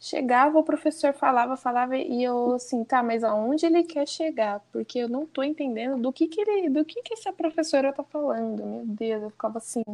chegava, 0.00 0.58
o 0.58 0.64
professor 0.64 1.14
falava, 1.14 1.56
falava 1.56 1.96
e 1.96 2.24
eu 2.24 2.56
assim, 2.56 2.82
tá, 2.82 3.04
mas 3.04 3.22
aonde 3.22 3.66
ele 3.66 3.84
quer 3.84 4.06
chegar? 4.08 4.60
Porque 4.72 4.98
eu 4.98 5.08
não 5.08 5.24
tô 5.24 5.44
entendendo 5.44 6.02
do 6.02 6.12
que 6.12 6.26
que 6.26 6.40
ele, 6.40 6.68
do 6.68 6.84
que 6.84 7.00
que 7.02 7.14
essa 7.14 7.32
professora 7.32 7.92
tá 7.92 8.02
falando. 8.02 8.66
Meu 8.66 8.84
Deus, 8.84 9.22
eu 9.22 9.30
ficava 9.30 9.58
assim, 9.58 9.84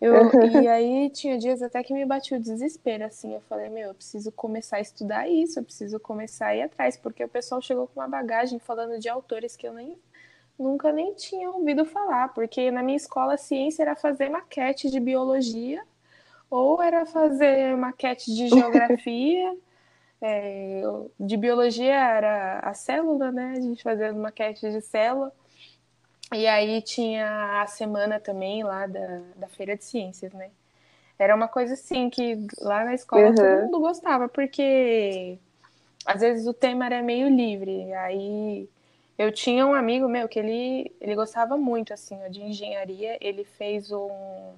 eu, 0.00 0.14
e 0.52 0.68
aí 0.68 1.10
tinha 1.10 1.38
dias 1.38 1.62
até 1.62 1.82
que 1.82 1.92
me 1.92 2.04
batia 2.04 2.36
o 2.36 2.40
desespero, 2.40 3.04
assim. 3.04 3.34
Eu 3.34 3.40
falei, 3.42 3.68
meu, 3.68 3.88
eu 3.88 3.94
preciso 3.94 4.30
começar 4.32 4.76
a 4.76 4.80
estudar 4.80 5.28
isso, 5.28 5.58
eu 5.58 5.64
preciso 5.64 5.98
começar 6.00 6.48
a 6.48 6.56
ir 6.56 6.62
atrás, 6.62 6.96
porque 6.96 7.24
o 7.24 7.28
pessoal 7.28 7.60
chegou 7.60 7.86
com 7.88 8.00
uma 8.00 8.08
bagagem 8.08 8.58
falando 8.58 8.98
de 8.98 9.08
autores 9.08 9.56
que 9.56 9.66
eu 9.66 9.72
nem 9.72 9.96
nunca 10.58 10.92
nem 10.92 11.14
tinha 11.14 11.50
ouvido 11.50 11.84
falar, 11.84 12.34
porque 12.34 12.70
na 12.70 12.82
minha 12.82 12.96
escola 12.96 13.34
a 13.34 13.38
ciência 13.38 13.82
era 13.82 13.94
fazer 13.94 14.28
maquete 14.28 14.90
de 14.90 14.98
biologia, 14.98 15.82
ou 16.50 16.82
era 16.82 17.06
fazer 17.06 17.76
maquete 17.76 18.34
de 18.34 18.48
geografia. 18.48 19.56
é, 20.20 20.82
de 21.18 21.36
biologia 21.36 21.94
era 21.94 22.60
a 22.60 22.74
célula, 22.74 23.30
né? 23.32 23.54
A 23.56 23.60
gente 23.60 23.82
fazia 23.82 24.12
maquete 24.12 24.70
de 24.70 24.80
célula. 24.80 25.32
E 26.32 26.46
aí 26.46 26.82
tinha 26.82 27.62
a 27.62 27.66
semana 27.66 28.20
também 28.20 28.62
lá 28.62 28.86
da, 28.86 29.22
da 29.36 29.48
Feira 29.48 29.76
de 29.76 29.84
Ciências, 29.84 30.32
né? 30.32 30.50
Era 31.18 31.34
uma 31.34 31.48
coisa 31.48 31.74
assim 31.74 32.10
que 32.10 32.46
lá 32.60 32.84
na 32.84 32.94
escola 32.94 33.28
uhum. 33.28 33.34
todo 33.34 33.62
mundo 33.62 33.80
gostava, 33.80 34.28
porque 34.28 35.38
às 36.06 36.20
vezes 36.20 36.46
o 36.46 36.54
tema 36.54 36.86
era 36.86 37.02
meio 37.02 37.28
livre. 37.28 37.92
Aí 37.94 38.68
eu 39.18 39.32
tinha 39.32 39.66
um 39.66 39.74
amigo 39.74 40.08
meu 40.08 40.28
que 40.28 40.38
ele, 40.38 40.94
ele 41.00 41.14
gostava 41.16 41.56
muito 41.56 41.92
assim 41.92 42.16
de 42.30 42.40
engenharia. 42.40 43.18
Ele 43.20 43.44
fez 43.44 43.90
um. 43.90 44.54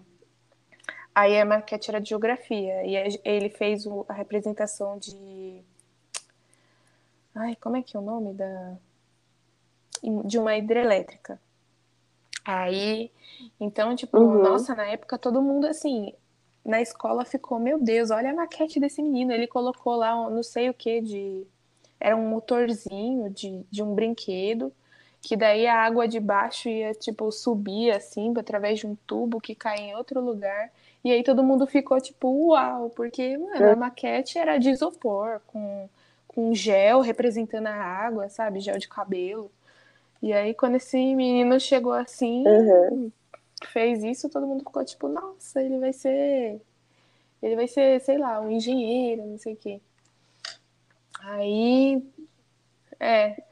Aí 1.15 1.41
a 1.41 1.45
maquete 1.45 1.91
era 1.91 2.00
de 2.00 2.11
geografia. 2.11 2.85
E 2.85 3.19
ele 3.25 3.49
fez 3.49 3.87
a 4.09 4.12
representação 4.12 4.99
de. 4.99 5.62
Ai, 7.35 7.57
como 7.57 7.77
é 7.77 7.83
que 7.83 7.97
é 7.97 8.00
o 8.00 8.03
nome 8.03 8.35
da. 8.35 8.77
De 10.25 10.39
uma 10.39 10.57
hidrelétrica. 10.57 11.41
Aí, 12.44 13.11
então, 13.59 13.94
tipo, 13.94 14.18
uhum. 14.18 14.42
nossa, 14.42 14.75
na 14.75 14.87
época 14.87 15.18
todo 15.18 15.42
mundo 15.42 15.66
assim 15.66 16.12
na 16.64 16.80
escola 16.80 17.25
ficou, 17.25 17.59
meu 17.59 17.78
Deus, 17.78 18.11
olha 18.11 18.30
a 18.30 18.35
maquete 18.35 18.78
desse 18.78 19.02
menino. 19.02 19.32
Ele 19.32 19.47
colocou 19.47 19.97
lá, 19.97 20.14
não 20.30 20.42
sei 20.42 20.68
o 20.68 20.75
que, 20.75 21.00
de. 21.00 21.47
Era 21.99 22.16
um 22.16 22.28
motorzinho 22.28 23.28
de, 23.30 23.62
de 23.70 23.82
um 23.82 23.94
brinquedo, 23.94 24.73
que 25.20 25.37
daí 25.37 25.66
a 25.66 25.76
água 25.76 26.09
de 26.09 26.18
baixo 26.18 26.68
ia, 26.68 26.94
tipo, 26.94 27.30
subir 27.30 27.90
assim, 27.90 28.32
através 28.38 28.78
de 28.78 28.87
um 28.87 28.97
tubo 29.06 29.40
que 29.40 29.54
cai 29.54 29.78
em 29.78 29.94
outro 29.94 30.20
lugar. 30.20 30.70
E 31.04 31.11
aí 31.11 31.23
todo 31.23 31.42
mundo 31.42 31.66
ficou 31.66 32.00
tipo, 32.00 32.28
uau, 32.49 32.90
porque, 32.90 33.37
mano, 33.37 33.70
a 33.70 33.76
maquete 33.76 34.38
era 34.38 34.59
de 34.59 34.70
isopor, 34.70 35.40
com, 35.47 35.88
com 36.26 36.54
gel 36.54 37.00
representando 37.00 37.66
a 37.66 37.75
água, 37.75 38.28
sabe? 38.30 38.61
Gel 38.61 38.78
de 38.78 38.88
cabelo. 38.88 39.50
E 40.23 40.33
aí, 40.33 40.55
quando 40.55 40.77
esse 40.77 40.97
menino 41.15 41.59
chegou 41.59 41.93
assim, 41.93 42.45
uhum. 42.47 43.11
fez 43.73 44.03
isso, 44.05 44.29
todo 44.29 44.47
mundo 44.47 44.61
ficou 44.61 44.85
tipo, 44.85 45.09
nossa, 45.09 45.62
ele 45.62 45.79
vai 45.79 45.93
ser. 45.93 46.61
Ele 47.43 47.57
vai 47.57 47.67
ser, 47.67 48.00
sei 48.03 48.19
lá, 48.19 48.39
um 48.41 48.50
engenheiro, 48.50 49.27
não 49.27 49.39
sei 49.39 49.55
o 49.55 49.57
quê. 49.57 49.81
Aí. 51.21 52.03
É. 52.99 53.43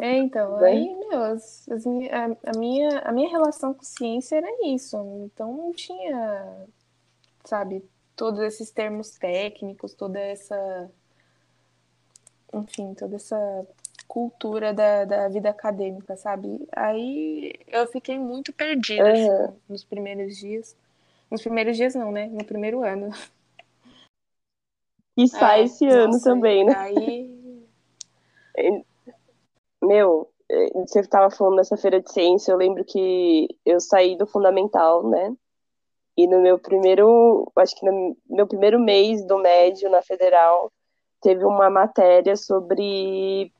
é 0.00 0.16
então, 0.16 0.58
né? 0.58 0.68
aí, 0.68 0.94
meu, 0.94 1.22
as, 1.22 1.68
as, 1.68 1.84
a, 1.86 2.50
a, 2.50 2.58
minha, 2.58 3.00
a 3.00 3.12
minha 3.12 3.28
relação 3.28 3.74
com 3.74 3.82
ciência 3.82 4.36
era 4.36 4.48
isso. 4.68 4.96
Então 5.24 5.52
não 5.52 5.72
tinha, 5.72 6.66
sabe, 7.44 7.84
todos 8.14 8.40
esses 8.40 8.70
termos 8.70 9.10
técnicos, 9.18 9.94
toda 9.94 10.20
essa. 10.20 10.88
Enfim, 12.52 12.94
toda 12.94 13.16
essa 13.16 13.66
cultura 14.12 14.74
da, 14.74 15.06
da 15.06 15.26
vida 15.28 15.48
acadêmica, 15.48 16.14
sabe? 16.18 16.68
Aí 16.76 17.54
eu 17.66 17.86
fiquei 17.86 18.18
muito 18.18 18.52
perdida 18.52 19.04
uhum. 19.04 19.44
assim, 19.44 19.56
nos 19.66 19.84
primeiros 19.84 20.36
dias. 20.36 20.76
Nos 21.30 21.40
primeiros 21.40 21.78
dias 21.78 21.94
não, 21.94 22.12
né? 22.12 22.26
No 22.26 22.44
primeiro 22.44 22.84
ano. 22.84 23.08
E 25.16 25.26
sai 25.26 25.62
é, 25.62 25.64
esse 25.64 25.86
nossa, 25.86 25.98
ano 25.98 26.20
também, 26.20 26.62
né? 26.62 26.74
Aí... 26.76 27.64
Meu, 29.82 30.28
é, 30.50 30.68
você 30.74 31.00
estava 31.00 31.34
falando 31.34 31.56
dessa 31.56 31.78
feira 31.78 31.98
de 31.98 32.12
ciência, 32.12 32.52
eu 32.52 32.58
lembro 32.58 32.84
que 32.84 33.48
eu 33.64 33.80
saí 33.80 34.14
do 34.14 34.26
fundamental, 34.26 35.08
né? 35.08 35.34
E 36.18 36.26
no 36.26 36.42
meu 36.42 36.58
primeiro, 36.58 37.50
acho 37.56 37.74
que 37.74 37.86
no 37.86 38.14
meu 38.28 38.46
primeiro 38.46 38.78
mês 38.78 39.24
do 39.24 39.38
médio 39.38 39.88
na 39.90 40.02
federal, 40.02 40.70
teve 41.22 41.44
uma 41.44 41.70
matéria 41.70 42.36
sobre 42.36 43.50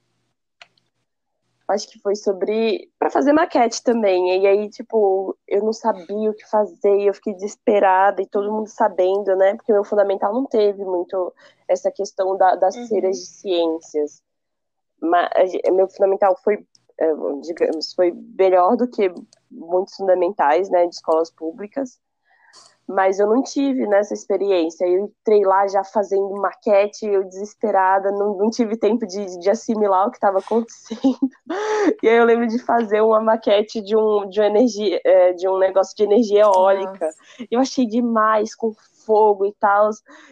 acho 1.69 1.89
que 1.89 1.99
foi 2.01 2.15
sobre 2.17 2.91
para 2.99 3.11
fazer 3.11 3.33
maquete 3.33 3.83
também. 3.83 4.43
E 4.43 4.47
aí, 4.47 4.69
tipo, 4.69 5.37
eu 5.47 5.63
não 5.65 5.73
sabia 5.73 6.31
o 6.31 6.35
que 6.35 6.49
fazer, 6.49 7.03
eu 7.03 7.15
fiquei 7.15 7.35
desesperada 7.35 8.23
e 8.23 8.27
todo 8.27 8.53
mundo 8.53 8.69
sabendo, 8.69 9.35
né? 9.37 9.55
Porque 9.55 9.73
meu 9.73 9.85
fundamental 9.85 10.33
não 10.33 10.47
teve 10.47 10.85
muito 10.85 11.33
essa 11.69 11.91
questão 11.91 12.37
da, 12.37 12.57
das 12.57 12.75
uhum. 12.77 12.87
de 12.87 13.15
ciências. 13.15 14.23
Mas 15.01 15.53
meu 15.73 15.89
fundamental 15.89 16.37
foi, 16.43 16.67
é, 16.99 17.07
digamos, 17.43 17.93
foi 17.95 18.13
melhor 18.39 18.77
do 18.77 18.89
que 18.89 19.13
muitos 19.51 19.97
fundamentais, 19.97 20.71
né, 20.71 20.87
de 20.87 20.95
escolas 20.95 21.31
públicas 21.31 22.01
mas 22.87 23.19
eu 23.19 23.27
não 23.27 23.43
tive 23.43 23.87
nessa 23.87 24.13
experiência. 24.13 24.87
Eu 24.87 25.05
entrei 25.05 25.43
lá 25.45 25.67
já 25.69 25.85
fazendo 25.85 26.31
maquete, 26.41 27.07
eu 27.07 27.25
desesperada, 27.25 28.11
não, 28.11 28.37
não 28.37 28.51
tive 28.51 28.77
tempo 28.77 29.07
de, 29.07 29.39
de 29.39 29.51
assimilar 29.51 30.07
o 30.07 30.11
que 30.11 30.17
estava 30.17 30.39
acontecendo. 30.39 31.19
E 32.03 32.09
aí 32.09 32.17
eu 32.17 32.25
lembro 32.25 32.47
de 32.47 32.59
fazer 32.61 33.01
uma 33.01 33.21
maquete 33.21 33.81
de 33.81 33.97
um, 33.97 34.29
de 34.29 34.41
uma 34.41 34.47
energia, 34.47 35.01
é, 35.05 35.33
de 35.33 35.49
um 35.49 35.59
negócio 35.59 35.97
de 35.97 36.05
energia 36.05 36.43
eólica. 36.43 37.07
Nossa. 37.07 37.47
Eu 37.51 37.61
achei 37.61 37.87
demais, 37.87 38.55
com 38.55 38.73
fogo 39.05 39.47
e 39.47 39.53
tal. 39.55 39.91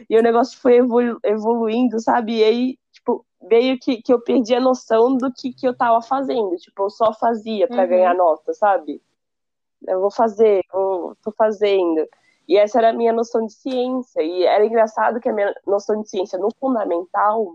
E 0.08 0.18
o 0.18 0.22
negócio 0.22 0.58
foi 0.60 0.76
evolu 0.76 1.18
evoluindo, 1.24 2.00
sabe? 2.00 2.38
E 2.38 2.44
aí, 2.44 2.78
tipo, 2.92 3.24
veio 3.42 3.78
que, 3.78 4.02
que 4.02 4.12
eu 4.12 4.20
perdi 4.20 4.54
a 4.54 4.60
noção 4.60 5.16
do 5.16 5.32
que, 5.32 5.52
que 5.52 5.66
eu 5.66 5.72
estava 5.72 6.00
fazendo. 6.02 6.56
Tipo, 6.56 6.84
eu 6.84 6.90
só 6.90 7.12
fazia 7.12 7.66
para 7.66 7.82
uhum. 7.82 7.88
ganhar 7.88 8.14
nota, 8.14 8.52
sabe? 8.54 9.02
Eu 9.86 10.00
vou 10.00 10.10
fazer, 10.10 10.62
eu 10.72 11.16
tô 11.22 11.32
fazendo. 11.32 12.06
E 12.50 12.56
essa 12.56 12.78
era 12.78 12.90
a 12.90 12.92
minha 12.92 13.12
noção 13.12 13.46
de 13.46 13.52
ciência. 13.52 14.20
E 14.20 14.42
era 14.42 14.66
engraçado 14.66 15.20
que 15.20 15.28
a 15.28 15.32
minha 15.32 15.54
noção 15.64 16.02
de 16.02 16.10
ciência 16.10 16.36
no 16.36 16.52
fundamental, 16.58 17.54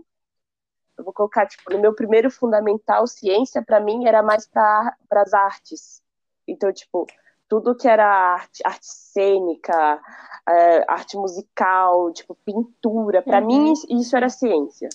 eu 0.96 1.04
vou 1.04 1.12
colocar, 1.12 1.46
tipo, 1.46 1.70
no 1.70 1.78
meu 1.78 1.94
primeiro 1.94 2.30
fundamental, 2.30 3.06
ciência, 3.06 3.62
para 3.62 3.78
mim, 3.78 4.06
era 4.06 4.22
mais 4.22 4.48
para 4.48 4.96
as 5.10 5.34
artes. 5.34 6.02
Então, 6.48 6.72
tipo, 6.72 7.06
tudo 7.46 7.76
que 7.76 7.86
era 7.86 8.06
arte, 8.06 8.62
arte 8.64 8.86
cênica, 8.86 10.00
é, 10.48 10.90
arte 10.90 11.18
musical, 11.18 12.10
tipo, 12.14 12.34
pintura, 12.34 13.20
para 13.20 13.42
uhum. 13.42 13.46
mim, 13.46 13.72
isso 13.90 14.16
era 14.16 14.30
ciência. 14.30 14.88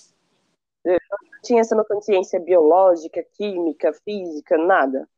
Eu 0.84 0.98
não 1.12 1.40
tinha 1.44 1.60
essa 1.60 1.76
noção 1.76 2.00
de 2.00 2.06
ciência 2.06 2.40
biológica, 2.40 3.24
química, 3.34 3.92
física, 4.04 4.58
nada. 4.58 5.08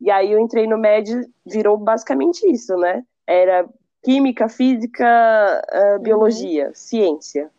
E 0.00 0.08
aí 0.08 0.30
eu 0.30 0.38
entrei 0.38 0.68
no 0.68 0.78
médio, 0.78 1.20
virou 1.44 1.76
basicamente 1.76 2.48
isso, 2.48 2.76
né? 2.76 3.04
Era 3.26 3.68
química, 4.02 4.48
física, 4.48 5.62
uh, 5.72 5.98
biologia, 6.00 6.68
uhum. 6.68 6.74
ciência. 6.74 7.50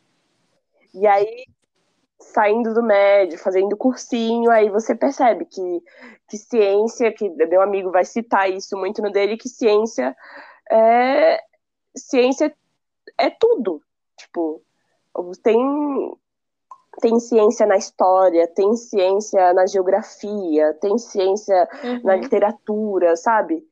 E 0.93 1.07
aí, 1.07 1.45
saindo 2.19 2.73
do 2.73 2.83
médio, 2.83 3.37
fazendo 3.37 3.77
cursinho, 3.77 4.49
aí 4.49 4.69
você 4.69 4.95
percebe 4.95 5.45
que, 5.45 5.83
que 6.27 6.37
ciência, 6.37 7.11
que 7.11 7.29
meu 7.29 7.61
amigo 7.61 7.91
vai 7.91 8.05
citar 8.05 8.49
isso 8.49 8.77
muito 8.77 9.01
no 9.01 9.11
dele, 9.11 9.37
que 9.37 9.49
ciência 9.49 10.15
é 10.69 11.39
ciência 11.95 12.53
é 13.17 13.29
tudo. 13.29 13.81
Tipo, 14.17 14.61
tem 15.43 15.57
tem 16.99 17.19
ciência 17.19 17.65
na 17.65 17.77
história, 17.77 18.47
tem 18.47 18.75
ciência 18.75 19.53
na 19.53 19.65
geografia, 19.65 20.73
tem 20.75 20.97
ciência 20.97 21.67
uhum. 21.83 22.01
na 22.03 22.15
literatura, 22.15 23.15
sabe? 23.15 23.65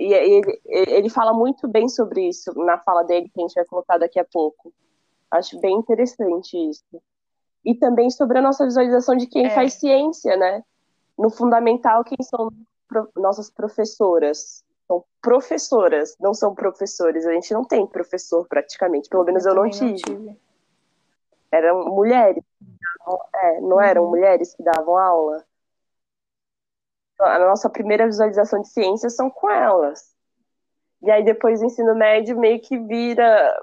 E 0.00 0.14
ele, 0.14 0.60
ele 0.64 1.10
fala 1.10 1.34
muito 1.34 1.68
bem 1.68 1.86
sobre 1.86 2.26
isso 2.26 2.54
na 2.54 2.78
fala 2.78 3.02
dele, 3.02 3.28
que 3.28 3.38
a 3.38 3.42
gente 3.42 3.54
vai 3.54 3.66
colocar 3.66 3.98
daqui 3.98 4.18
a 4.18 4.24
pouco. 4.24 4.72
Acho 5.30 5.60
bem 5.60 5.76
interessante 5.76 6.56
isso. 6.56 7.02
E 7.62 7.74
também 7.74 8.08
sobre 8.08 8.38
a 8.38 8.42
nossa 8.42 8.64
visualização 8.64 9.14
de 9.14 9.26
quem 9.26 9.44
é. 9.44 9.50
faz 9.50 9.74
ciência, 9.74 10.38
né? 10.38 10.64
No 11.18 11.28
fundamental, 11.28 12.02
quem 12.02 12.16
são 12.22 12.50
nossas 13.14 13.50
professoras? 13.50 14.64
São 14.88 15.04
professoras, 15.20 16.16
não 16.18 16.32
são 16.32 16.54
professores. 16.54 17.26
A 17.26 17.32
gente 17.34 17.52
não 17.52 17.62
tem 17.62 17.86
professor 17.86 18.48
praticamente, 18.48 19.06
pelo 19.10 19.24
menos 19.24 19.44
eu, 19.44 19.54
eu 19.54 19.62
não, 19.62 19.68
tive. 19.68 19.84
não, 19.84 19.96
tive. 19.96 20.36
Eram 21.52 21.84
mulheres. 21.90 22.42
É, 23.34 23.60
não 23.60 23.78
eram 23.78 24.04
uhum. 24.04 24.10
mulheres 24.10 24.54
que 24.54 24.62
davam 24.62 24.96
aula? 24.96 25.44
A 27.20 27.38
nossa 27.38 27.68
primeira 27.68 28.06
visualização 28.06 28.60
de 28.60 28.68
ciências 28.68 29.16
são 29.16 29.30
com 29.30 29.50
elas. 29.50 30.14
E 31.02 31.10
aí 31.10 31.24
depois 31.24 31.60
do 31.60 31.66
ensino 31.66 31.94
médio 31.94 32.38
meio 32.38 32.60
que 32.60 32.78
vira 32.78 33.56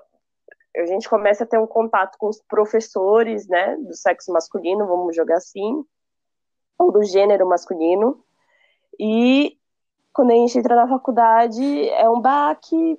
a 0.81 0.85
gente 0.85 1.09
começa 1.09 1.43
a 1.43 1.47
ter 1.47 1.57
um 1.57 1.67
contato 1.67 2.17
com 2.17 2.27
os 2.27 2.41
professores, 2.41 3.47
né, 3.47 3.75
do 3.77 3.95
sexo 3.95 4.31
masculino, 4.31 4.85
vamos 4.85 5.15
jogar 5.15 5.37
assim, 5.37 5.83
ou 6.77 6.91
do 6.91 7.03
gênero 7.03 7.47
masculino. 7.47 8.23
E 8.99 9.57
quando 10.13 10.31
a 10.31 10.35
gente 10.35 10.57
entra 10.57 10.75
na 10.75 10.87
faculdade, 10.87 11.89
é 11.89 12.07
um 12.09 12.21
baque 12.21 12.97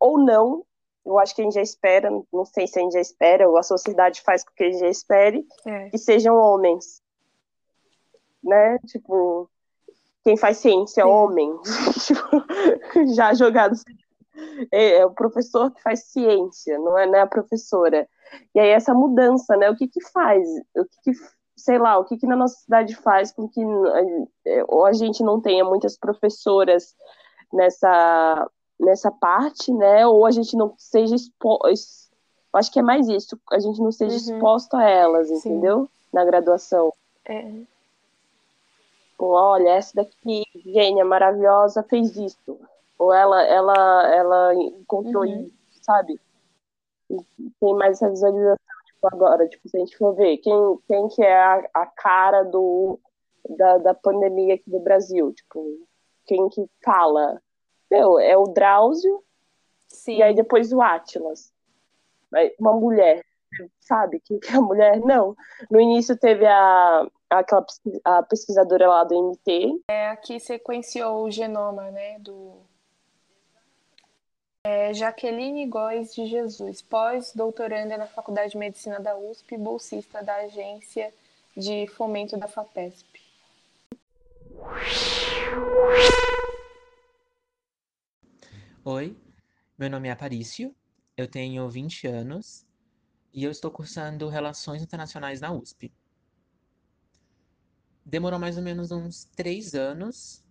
ou 0.00 0.18
não. 0.18 0.64
Eu 1.04 1.18
acho 1.18 1.34
que 1.34 1.40
a 1.40 1.44
gente 1.44 1.54
já 1.54 1.62
espera, 1.62 2.10
não 2.32 2.44
sei 2.44 2.66
se 2.66 2.78
a 2.78 2.82
gente 2.82 2.94
já 2.94 3.00
espera, 3.00 3.48
ou 3.48 3.56
a 3.56 3.62
sociedade 3.62 4.22
faz 4.22 4.44
com 4.44 4.52
que 4.54 4.64
a 4.64 4.70
gente 4.70 4.80
já 4.80 4.88
espere, 4.88 5.46
é. 5.64 5.90
que 5.90 5.98
sejam 5.98 6.36
homens. 6.36 7.00
Né? 8.42 8.78
Tipo, 8.86 9.48
quem 10.26 10.36
faz 10.36 10.56
ciência 10.58 11.02
é 11.02 11.04
homem, 11.04 11.56
tipo, 12.04 12.42
já 13.14 13.32
jogado. 13.32 13.76
É, 14.72 14.96
é, 14.96 15.06
o 15.06 15.12
professor 15.12 15.70
que 15.70 15.80
faz 15.80 16.06
ciência, 16.06 16.76
não 16.80 16.98
é, 16.98 17.06
não 17.06 17.14
é 17.14 17.20
a 17.20 17.28
professora. 17.28 18.08
E 18.52 18.58
aí 18.58 18.70
essa 18.70 18.92
mudança, 18.92 19.56
né? 19.56 19.70
O 19.70 19.76
que 19.76 19.86
que 19.86 20.02
faz? 20.08 20.44
O 20.74 20.84
que, 20.84 21.12
que 21.12 21.18
sei 21.56 21.78
lá, 21.78 21.96
o 21.96 22.04
que 22.04 22.16
que 22.16 22.26
na 22.26 22.34
nossa 22.34 22.56
cidade 22.56 22.96
faz 22.96 23.30
com 23.30 23.48
que 23.48 23.60
é, 24.44 24.64
ou 24.66 24.84
a 24.84 24.92
gente 24.92 25.22
não 25.22 25.40
tenha 25.40 25.64
muitas 25.64 25.96
professoras 25.96 26.96
nessa 27.52 28.50
nessa 28.80 29.12
parte, 29.12 29.72
né? 29.72 30.08
Ou 30.08 30.26
a 30.26 30.32
gente 30.32 30.56
não 30.56 30.74
seja 30.76 31.14
exposto. 31.14 32.10
Acho 32.52 32.72
que 32.72 32.80
é 32.80 32.82
mais 32.82 33.06
isso, 33.06 33.38
a 33.52 33.60
gente 33.60 33.80
não 33.80 33.92
seja 33.92 34.16
uhum. 34.16 34.36
exposto 34.38 34.74
a 34.74 34.82
elas, 34.82 35.30
entendeu? 35.30 35.84
Sim. 35.84 35.90
Na 36.12 36.24
graduação. 36.24 36.92
É. 37.24 37.64
Tipo, 39.16 39.28
olha, 39.28 39.70
essa 39.70 39.94
daqui, 39.96 40.44
gênia, 40.54 41.04
maravilhosa, 41.04 41.82
fez 41.82 42.14
isso. 42.16 42.60
Ou 42.98 43.12
ela, 43.12 43.42
ela, 43.44 44.14
ela 44.14 44.54
encontrou 44.54 45.24
uhum. 45.24 45.44
isso, 45.44 45.54
sabe? 45.82 46.20
E 47.08 47.16
tem 47.60 47.74
mais 47.74 47.96
essa 47.96 48.10
visualização, 48.10 48.56
tipo, 48.84 49.08
agora, 49.10 49.48
tipo, 49.48 49.68
se 49.68 49.76
a 49.76 49.80
gente 49.80 49.96
for 49.96 50.14
ver, 50.14 50.36
quem, 50.38 50.78
quem 50.86 51.08
que 51.08 51.22
é 51.22 51.36
a, 51.36 51.66
a 51.74 51.86
cara 51.86 52.42
do, 52.42 52.98
da, 53.56 53.78
da 53.78 53.94
pandemia 53.94 54.54
aqui 54.54 54.70
do 54.70 54.80
Brasil? 54.80 55.32
Tipo, 55.32 55.86
quem 56.26 56.48
que 56.50 56.66
fala? 56.84 57.40
Meu, 57.90 58.18
é 58.18 58.36
o 58.36 58.44
Drauzio, 58.44 59.24
Sim. 59.88 60.18
E 60.18 60.22
aí 60.22 60.34
depois 60.34 60.72
o 60.72 60.80
Atlas. 60.82 61.52
Uma 62.58 62.72
mulher, 62.74 63.24
sabe? 63.80 64.20
Quem 64.20 64.38
que 64.38 64.52
é 64.52 64.56
a 64.56 64.60
mulher? 64.60 65.00
Não. 65.00 65.34
No 65.70 65.80
início 65.80 66.16
teve 66.18 66.46
a, 66.46 67.06
aquela 67.30 67.64
a 68.04 68.22
pesquisadora 68.22 68.88
lá 68.88 69.04
do 69.04 69.30
MT. 69.30 69.82
É 69.88 70.08
a 70.08 70.16
que 70.16 70.38
sequenciou 70.38 71.24
o 71.24 71.30
genoma, 71.30 71.90
né? 71.90 72.18
Do... 72.18 72.54
É 74.64 74.92
Jaqueline 74.92 75.66
Góes 75.66 76.14
de 76.14 76.26
Jesus, 76.26 76.82
pós-doutoranda 76.82 77.96
na 77.96 78.06
Faculdade 78.06 78.50
de 78.50 78.58
Medicina 78.58 78.98
da 78.98 79.16
USP, 79.16 79.56
bolsista 79.56 80.22
da 80.22 80.34
Agência 80.36 81.12
de 81.56 81.86
Fomento 81.86 82.36
da 82.36 82.48
FAPESP. 82.48 83.20
Oi, 88.84 89.16
meu 89.78 89.90
nome 89.90 90.08
é 90.08 90.12
Aparício, 90.12 90.74
eu 91.16 91.28
tenho 91.28 91.68
20 91.68 92.06
anos 92.06 92.66
e 93.32 93.44
eu 93.44 93.50
estou 93.50 93.70
cursando 93.70 94.28
Relações 94.28 94.82
Internacionais 94.82 95.40
na 95.40 95.52
USP. 95.52 95.92
Demorou 98.06 98.38
mais 98.38 98.56
ou 98.56 98.62
menos 98.62 98.92
uns 98.92 99.24
três 99.36 99.74
anos, 99.74 100.44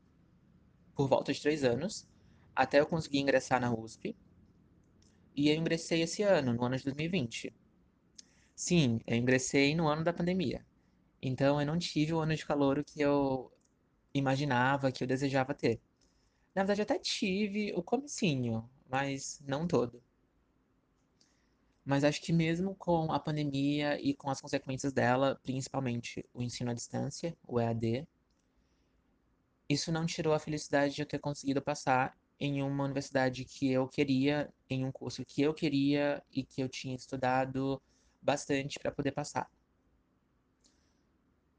por 0.94 1.08
volta 1.08 1.32
de 1.32 1.42
três 1.42 1.64
anos, 1.64 2.06
até 2.54 2.82
eu 2.82 2.86
conseguir 2.86 3.20
ingressar 3.20 3.62
na 3.62 3.74
USP. 3.74 4.14
E 5.34 5.50
eu 5.50 5.56
ingressei 5.56 6.02
esse 6.02 6.22
ano, 6.22 6.54
no 6.54 6.66
ano 6.66 6.76
de 6.78 6.84
2020. 6.84 7.54
Sim, 8.56 9.00
eu 9.08 9.16
ingressei 9.16 9.74
no 9.74 9.88
ano 9.88 10.04
da 10.04 10.12
pandemia. 10.14 10.66
Então 11.22 11.62
eu 11.62 11.66
não 11.66 11.80
tive 11.80 12.14
o 12.14 12.20
ano 12.20 12.36
de 12.36 12.46
calor 12.46 12.84
que 12.84 13.02
eu 13.02 13.50
imaginava, 14.14 14.92
que 14.92 15.04
eu 15.04 15.08
desejava 15.08 15.54
ter. 15.54 15.80
Na 16.56 16.64
verdade, 16.64 16.82
até 16.84 17.00
tive 17.00 17.74
o 17.76 17.84
comecinho, 17.84 18.70
mas 18.90 19.42
não 19.48 19.68
todo. 19.68 20.04
Mas 21.86 22.04
acho 22.04 22.20
que 22.22 22.34
mesmo 22.34 22.74
com 22.76 23.12
a 23.12 23.20
pandemia 23.20 24.02
e 24.02 24.16
com 24.16 24.30
as 24.30 24.42
consequências 24.42 24.92
dela, 24.92 25.40
principalmente 25.44 26.26
o 26.34 26.42
ensino 26.42 26.72
à 26.72 26.74
distância, 26.74 27.38
o 27.48 27.60
EAD, 27.60 28.08
isso 29.70 29.92
não 29.92 30.06
tirou 30.06 30.34
a 30.34 30.40
felicidade 30.40 30.96
de 30.96 31.02
eu 31.04 31.06
ter 31.06 31.20
conseguido 31.20 31.62
passar 31.62 32.18
em 32.40 32.62
uma 32.64 32.84
universidade 32.84 33.46
que 33.46 33.72
eu 33.72 33.88
queria, 33.88 34.52
em 34.70 34.84
um 34.84 34.92
curso 34.92 35.24
que 35.24 35.44
eu 35.44 35.54
queria 35.54 36.24
e 36.32 36.44
que 36.44 36.62
eu 36.62 36.68
tinha 36.68 36.96
estudado 36.96 37.82
bastante 38.22 38.80
para 38.80 38.92
poder 38.92 39.12
passar. 39.12 39.50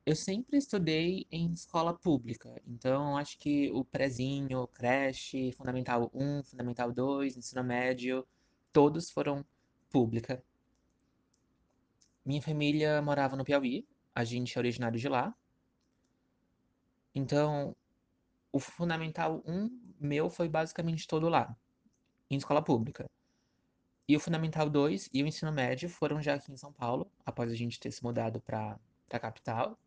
Eu 0.05 0.15
sempre 0.15 0.57
estudei 0.57 1.27
em 1.33 1.53
escola 1.53 1.93
pública, 1.93 2.61
então 2.67 3.17
acho 3.17 3.39
que 3.39 3.71
o 3.73 3.85
prezinho, 3.85 4.67
creche, 4.69 5.53
Fundamental 5.53 6.11
1, 6.15 6.45
Fundamental 6.45 6.93
2, 6.93 7.37
ensino 7.37 7.65
médio, 7.65 8.27
todos 8.73 9.11
foram 9.11 9.45
pública. 9.91 10.43
Minha 12.25 12.43
família 12.43 13.01
morava 13.03 13.37
no 13.37 13.45
Piauí, 13.45 13.87
a 14.15 14.25
gente 14.25 14.57
é 14.57 14.61
originário 14.61 14.99
de 14.99 15.09
lá. 15.09 15.35
Então, 17.15 17.75
o 18.53 18.59
Fundamental 18.59 19.43
1 19.47 19.95
meu 19.99 20.29
foi 20.29 20.49
basicamente 20.49 21.07
todo 21.07 21.29
lá, 21.29 21.57
em 22.31 22.37
escola 22.37 22.63
pública. 22.63 23.09
E 24.09 24.17
o 24.17 24.21
Fundamental 24.21 24.71
2 24.71 25.11
e 25.13 25.23
o 25.23 25.27
ensino 25.27 25.53
médio 25.53 25.89
foram 25.89 26.23
já 26.23 26.35
aqui 26.35 26.53
em 26.53 26.57
São 26.57 26.73
Paulo, 26.73 27.11
após 27.25 27.51
a 27.51 27.55
gente 27.55 27.81
ter 27.81 27.91
se 27.91 28.03
mudado 28.03 28.41
para 28.41 28.79
a 29.11 29.19
capital 29.19 29.79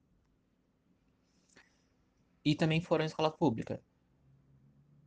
e 2.44 2.56
também 2.56 2.82
foram 2.82 3.04
em 3.04 3.08
escola 3.08 3.32
pública. 3.32 3.82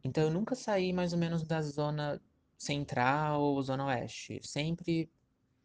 Então 0.04 0.24
eu 0.24 0.30
nunca 0.30 0.54
saí 0.54 0.92
mais 0.92 1.12
ou 1.12 1.18
menos 1.18 1.42
da 1.42 1.60
zona 1.62 2.20
central 2.62 3.40
ou 3.42 3.62
zona 3.62 3.86
oeste. 3.86 4.40
Sempre 4.42 5.10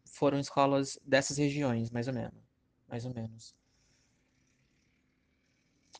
foram 0.04 0.38
escolas 0.38 0.98
dessas 1.04 1.38
regiões, 1.38 1.90
mais 1.90 2.08
ou 2.08 2.14
menos. 2.14 2.42
Mais 2.88 3.04
ou 3.04 3.14
menos. 3.14 3.54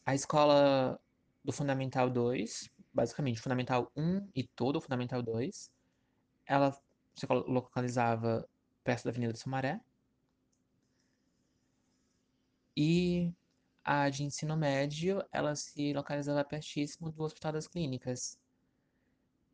A 0.04 0.14
escola 0.14 1.00
do 1.44 1.52
Fundamental 1.52 2.10
2, 2.10 2.68
basicamente 2.92 3.40
Fundamental 3.40 3.92
1 3.96 4.28
e 4.34 4.42
todo 4.44 4.76
o 4.76 4.80
Fundamental 4.80 5.22
2, 5.22 5.70
ela 6.46 6.72
se 7.14 7.26
localizava 7.26 8.48
perto 8.82 9.04
da 9.04 9.10
Avenida 9.10 9.32
do 9.32 9.38
Sumaré. 9.38 9.80
E 12.76 13.32
a 13.84 14.08
de 14.08 14.24
ensino 14.24 14.56
médio, 14.56 15.24
ela 15.32 15.54
se 15.54 15.92
localizava 15.92 16.44
pertíssimo 16.44 17.12
do 17.12 17.22
Hospital 17.22 17.52
das 17.52 17.68
Clínicas. 17.68 18.38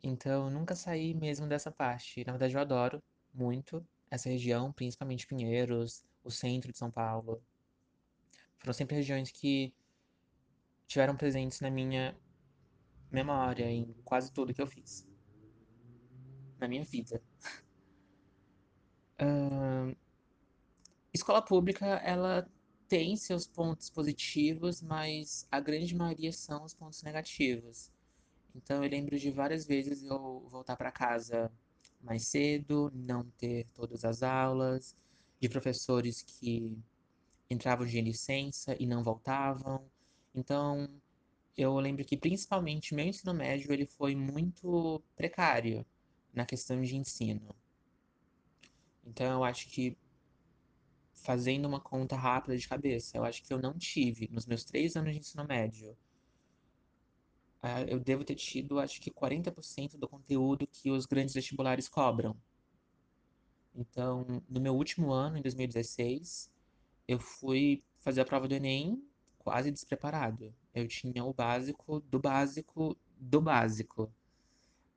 Então, 0.06 0.50
nunca 0.50 0.76
saí 0.76 1.14
mesmo 1.14 1.46
dessa 1.48 1.72
parte. 1.72 2.22
Na 2.26 2.32
verdade, 2.32 2.54
eu 2.54 2.60
adoro 2.60 3.02
muito 3.32 3.82
essa 4.10 4.28
região, 4.28 4.70
principalmente 4.70 5.26
Pinheiros, 5.26 6.04
o 6.22 6.30
centro 6.30 6.70
de 6.70 6.76
São 6.76 6.90
Paulo. 6.90 7.42
Foram 8.58 8.74
sempre 8.74 8.96
regiões 8.96 9.30
que 9.30 9.72
tiveram 10.86 11.16
presentes 11.16 11.58
na 11.60 11.70
minha 11.70 12.14
memória, 13.10 13.64
em 13.64 13.94
quase 14.04 14.30
tudo 14.30 14.52
que 14.52 14.60
eu 14.60 14.66
fiz. 14.66 15.06
Na 16.58 16.68
minha 16.68 16.84
vida. 16.84 17.22
Uh, 19.18 19.96
escola 21.14 21.40
pública, 21.40 21.86
ela 21.86 22.46
tem 22.88 23.16
seus 23.16 23.46
pontos 23.46 23.88
positivos, 23.88 24.82
mas 24.82 25.48
a 25.50 25.60
grande 25.60 25.94
maioria 25.94 26.30
são 26.30 26.62
os 26.62 26.74
pontos 26.74 27.02
negativos. 27.02 27.93
Então 28.54 28.82
eu 28.84 28.90
lembro 28.90 29.18
de 29.18 29.30
várias 29.30 29.66
vezes 29.66 30.02
eu 30.04 30.46
voltar 30.48 30.76
para 30.76 30.92
casa 30.92 31.50
mais 32.00 32.26
cedo, 32.26 32.90
não 32.94 33.24
ter 33.38 33.66
todas 33.74 34.04
as 34.04 34.22
aulas, 34.22 34.96
de 35.40 35.48
professores 35.48 36.22
que 36.22 36.76
entravam 37.50 37.86
de 37.86 38.00
licença 38.00 38.76
e 38.78 38.86
não 38.86 39.02
voltavam. 39.02 39.84
Então 40.34 40.88
eu 41.56 41.78
lembro 41.78 42.04
que 42.04 42.16
principalmente 42.16 42.94
meu 42.94 43.06
ensino 43.06 43.34
médio 43.34 43.72
ele 43.72 43.86
foi 43.86 44.14
muito 44.14 45.02
precário 45.16 45.84
na 46.32 46.44
questão 46.44 46.80
de 46.80 46.96
ensino. 46.96 47.54
Então 49.04 49.26
eu 49.32 49.44
acho 49.44 49.68
que 49.68 49.96
fazendo 51.12 51.66
uma 51.66 51.80
conta 51.80 52.16
rápida 52.16 52.56
de 52.56 52.68
cabeça, 52.68 53.16
eu 53.16 53.24
acho 53.24 53.42
que 53.42 53.52
eu 53.52 53.58
não 53.58 53.78
tive, 53.78 54.28
nos 54.30 54.46
meus 54.46 54.64
três 54.64 54.94
anos 54.94 55.12
de 55.12 55.20
ensino 55.20 55.46
médio, 55.46 55.96
é, 57.64 57.90
eu 57.90 57.98
devo 57.98 58.22
ter 58.24 58.34
tido, 58.34 58.78
acho 58.78 59.00
que 59.00 59.10
40% 59.10 59.96
do 59.96 60.06
conteúdo 60.06 60.66
que 60.66 60.90
os 60.90 61.06
grandes 61.06 61.32
vestibulares 61.32 61.88
cobram. 61.88 62.36
Então, 63.74 64.42
no 64.46 64.60
meu 64.60 64.74
último 64.74 65.10
ano, 65.10 65.38
em 65.38 65.42
2016, 65.42 66.52
eu 67.08 67.18
fui 67.18 67.82
fazer 68.00 68.20
a 68.20 68.24
prova 68.26 68.46
do 68.46 68.54
Enem 68.54 69.02
quase 69.38 69.70
despreparado. 69.70 70.54
Eu 70.74 70.86
tinha 70.86 71.24
o 71.24 71.32
básico 71.32 72.00
do 72.00 72.18
básico 72.20 72.98
do 73.18 73.40
básico. 73.40 74.12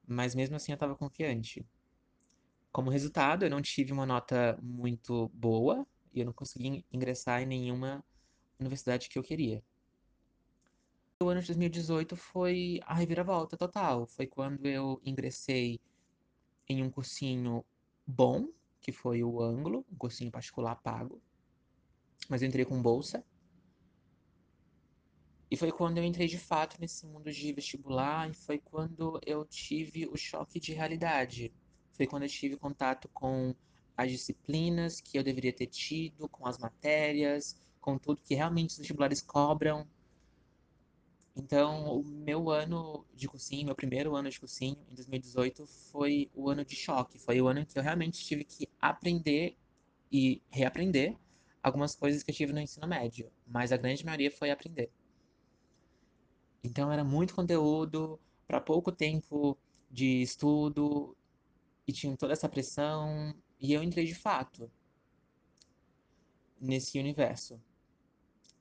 Mas 0.06 0.36
mesmo 0.36 0.58
assim 0.58 0.74
eu 0.74 0.76
estava 0.76 0.94
confiante. 0.94 1.66
Como 2.70 2.90
resultado, 2.90 3.44
eu 3.44 3.50
não 3.50 3.62
tive 3.62 3.94
uma 3.94 4.06
nota 4.06 4.60
muito 4.62 5.30
boa, 5.30 5.88
e 6.14 6.20
eu 6.20 6.26
não 6.26 6.34
consegui 6.34 6.86
ingressar 6.92 7.42
em 7.42 7.46
nenhuma 7.46 8.04
universidade 8.60 9.08
que 9.08 9.18
eu 9.18 9.24
queria. 9.24 9.64
O 11.20 11.30
ano 11.30 11.42
de 11.42 11.48
2018 11.48 12.16
foi 12.16 12.80
a 12.86 12.94
reviravolta 12.94 13.58
total. 13.58 14.06
Foi 14.06 14.28
quando 14.28 14.68
eu 14.68 15.02
ingressei 15.04 15.80
em 16.70 16.84
um 16.84 16.92
cursinho 16.92 17.66
bom, 18.06 18.48
que 18.80 18.92
foi 18.92 19.24
o 19.24 19.42
Anglo, 19.42 19.84
um 19.92 19.96
cursinho 19.96 20.30
particular 20.30 20.76
pago. 20.76 21.20
Mas 22.30 22.44
eu 22.44 22.48
entrei 22.48 22.66
com 22.66 22.80
bolsa. 22.80 23.26
E 25.50 25.58
foi 25.58 25.72
quando 25.72 25.98
eu 25.98 26.04
entrei 26.04 26.28
de 26.28 26.38
fato 26.38 26.80
nesse 26.80 27.08
mundo 27.08 27.32
de 27.32 27.52
vestibular 27.52 28.30
e 28.30 28.34
foi 28.36 28.60
quando 28.60 29.20
eu 29.26 29.44
tive 29.44 30.06
o 30.06 30.16
choque 30.16 30.60
de 30.60 30.72
realidade. 30.72 31.52
Foi 31.94 32.06
quando 32.06 32.24
eu 32.24 32.30
tive 32.30 32.58
contato 32.58 33.10
com 33.12 33.56
as 33.96 34.12
disciplinas 34.12 35.02
que 35.02 35.18
eu 35.18 35.24
deveria 35.24 35.52
ter 35.52 35.66
tido, 35.66 36.30
com 36.30 36.46
as 36.46 36.60
matérias, 36.60 37.60
com 37.82 37.98
tudo 37.98 38.22
que 38.22 38.36
realmente 38.36 38.74
os 38.74 38.78
vestibulares 38.78 39.20
cobram. 39.20 39.88
Então, 41.38 42.00
o 42.00 42.04
meu 42.04 42.50
ano 42.50 43.06
de 43.14 43.28
cursinho, 43.28 43.68
meu 43.68 43.76
primeiro 43.76 44.16
ano 44.16 44.28
de 44.28 44.40
cursinho, 44.40 44.76
em 44.90 44.96
2018, 44.96 45.68
foi 45.68 46.32
o 46.34 46.50
ano 46.50 46.66
de 46.66 46.76
choque. 46.76 47.20
Foi 47.20 47.40
o 47.40 47.48
ano 47.48 47.60
em 47.60 47.66
que 47.66 47.78
eu 47.78 47.84
realmente 47.84 48.26
tive 48.26 48.44
que 48.44 48.68
aprender 48.82 49.56
e 50.12 50.42
reaprender 50.50 51.16
algumas 51.62 51.96
coisas 51.96 52.24
que 52.24 52.32
eu 52.32 52.36
tive 52.36 52.54
no 52.54 52.60
ensino 52.60 52.88
médio. 52.88 53.32
Mas 53.46 53.72
a 53.72 53.78
grande 53.78 54.04
maioria 54.04 54.32
foi 54.32 54.50
aprender. 54.50 54.90
Então, 56.64 56.92
era 56.92 57.04
muito 57.04 57.36
conteúdo 57.36 58.20
para 58.48 58.60
pouco 58.60 58.92
tempo 58.92 59.56
de 59.92 60.24
estudo 60.24 61.16
e 61.88 61.94
tinha 61.94 62.18
toda 62.18 62.34
essa 62.34 62.50
pressão 62.50 63.36
e 63.60 63.74
eu 63.74 63.84
entrei 63.84 64.06
de 64.06 64.16
fato 64.16 64.72
nesse 66.60 67.00
universo. 67.00 67.62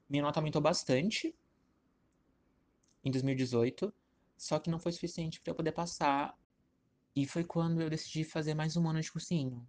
Minha 0.09 0.25
nota 0.25 0.41
aumentou 0.41 0.61
bastante 0.61 1.35
em 3.07 3.11
2018, 3.13 3.95
só 4.37 4.59
que 4.59 4.69
não 4.69 4.81
foi 4.81 4.91
suficiente 4.91 5.41
para 5.41 5.53
eu 5.53 5.55
poder 5.55 5.71
passar 5.71 6.37
E 7.15 7.25
foi 7.25 7.45
quando 7.45 7.81
eu 7.81 7.89
decidi 7.89 8.25
fazer 8.25 8.53
mais 8.53 8.77
um 8.77 8.87
ano 8.89 9.01
de 9.01 9.11
cursinho, 9.11 9.67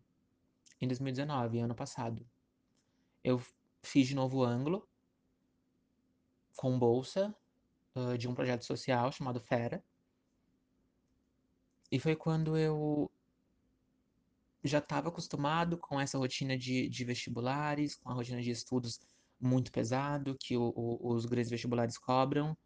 em 0.82 0.88
2019, 0.88 1.60
ano 1.60 1.76
passado. 1.76 2.28
Eu 3.23 3.39
fiz 3.84 4.08
de 4.08 4.15
novo 4.15 4.43
ângulo, 4.43 4.89
com 6.56 6.80
bolsa, 6.80 7.34
uh, 7.95 8.17
de 8.17 8.28
um 8.28 8.34
projeto 8.34 8.65
social 8.65 9.12
chamado 9.12 9.39
Fera. 9.39 9.84
E 11.91 12.00
foi 12.00 12.15
quando 12.15 12.58
eu 12.58 13.10
já 14.63 14.80
estava 14.80 15.10
acostumado 15.10 15.78
com 15.78 16.02
essa 16.02 16.17
rotina 16.17 16.58
de, 16.58 16.89
de, 16.89 17.06
vestibulares, 17.06 17.95
com 17.95 18.10
a 18.10 18.13
rotina 18.13 18.41
de 18.41 18.50
estudos 18.50 19.00
muito 19.39 19.71
pesado 19.71 20.36
que 20.39 20.58
o, 20.58 20.73
o, 20.76 21.13
os 21.13 21.26
grandes 21.26 21.52
vestibulares 21.52 21.97
cobram. 22.00 22.58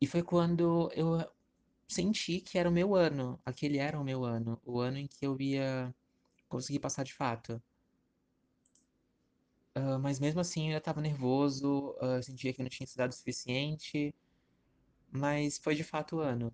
E 0.00 0.06
foi 0.06 0.22
quando 0.22 0.90
eu 0.94 1.24
senti 1.88 2.40
que 2.40 2.58
era 2.58 2.68
o 2.68 2.72
meu 2.72 2.94
ano, 2.94 3.40
aquele 3.44 3.78
era 3.78 3.98
o 3.98 4.04
meu 4.04 4.24
ano, 4.24 4.60
o 4.64 4.80
ano 4.80 4.98
em 4.98 5.06
que 5.06 5.26
eu 5.26 5.40
ia 5.40 5.94
conseguir 6.48 6.80
passar 6.80 7.04
de 7.04 7.14
fato. 7.14 7.62
Uh, 9.76 9.98
mas 10.00 10.18
mesmo 10.18 10.40
assim 10.40 10.72
eu 10.72 10.78
estava 10.78 11.00
nervoso, 11.00 11.94
uh, 12.00 12.22
sentia 12.22 12.52
que 12.52 12.62
não 12.62 12.68
tinha 12.68 12.84
estudado 12.84 13.12
o 13.12 13.14
suficiente, 13.14 14.14
mas 15.10 15.58
foi 15.58 15.74
de 15.74 15.84
fato 15.84 16.16
o 16.16 16.20
ano. 16.20 16.52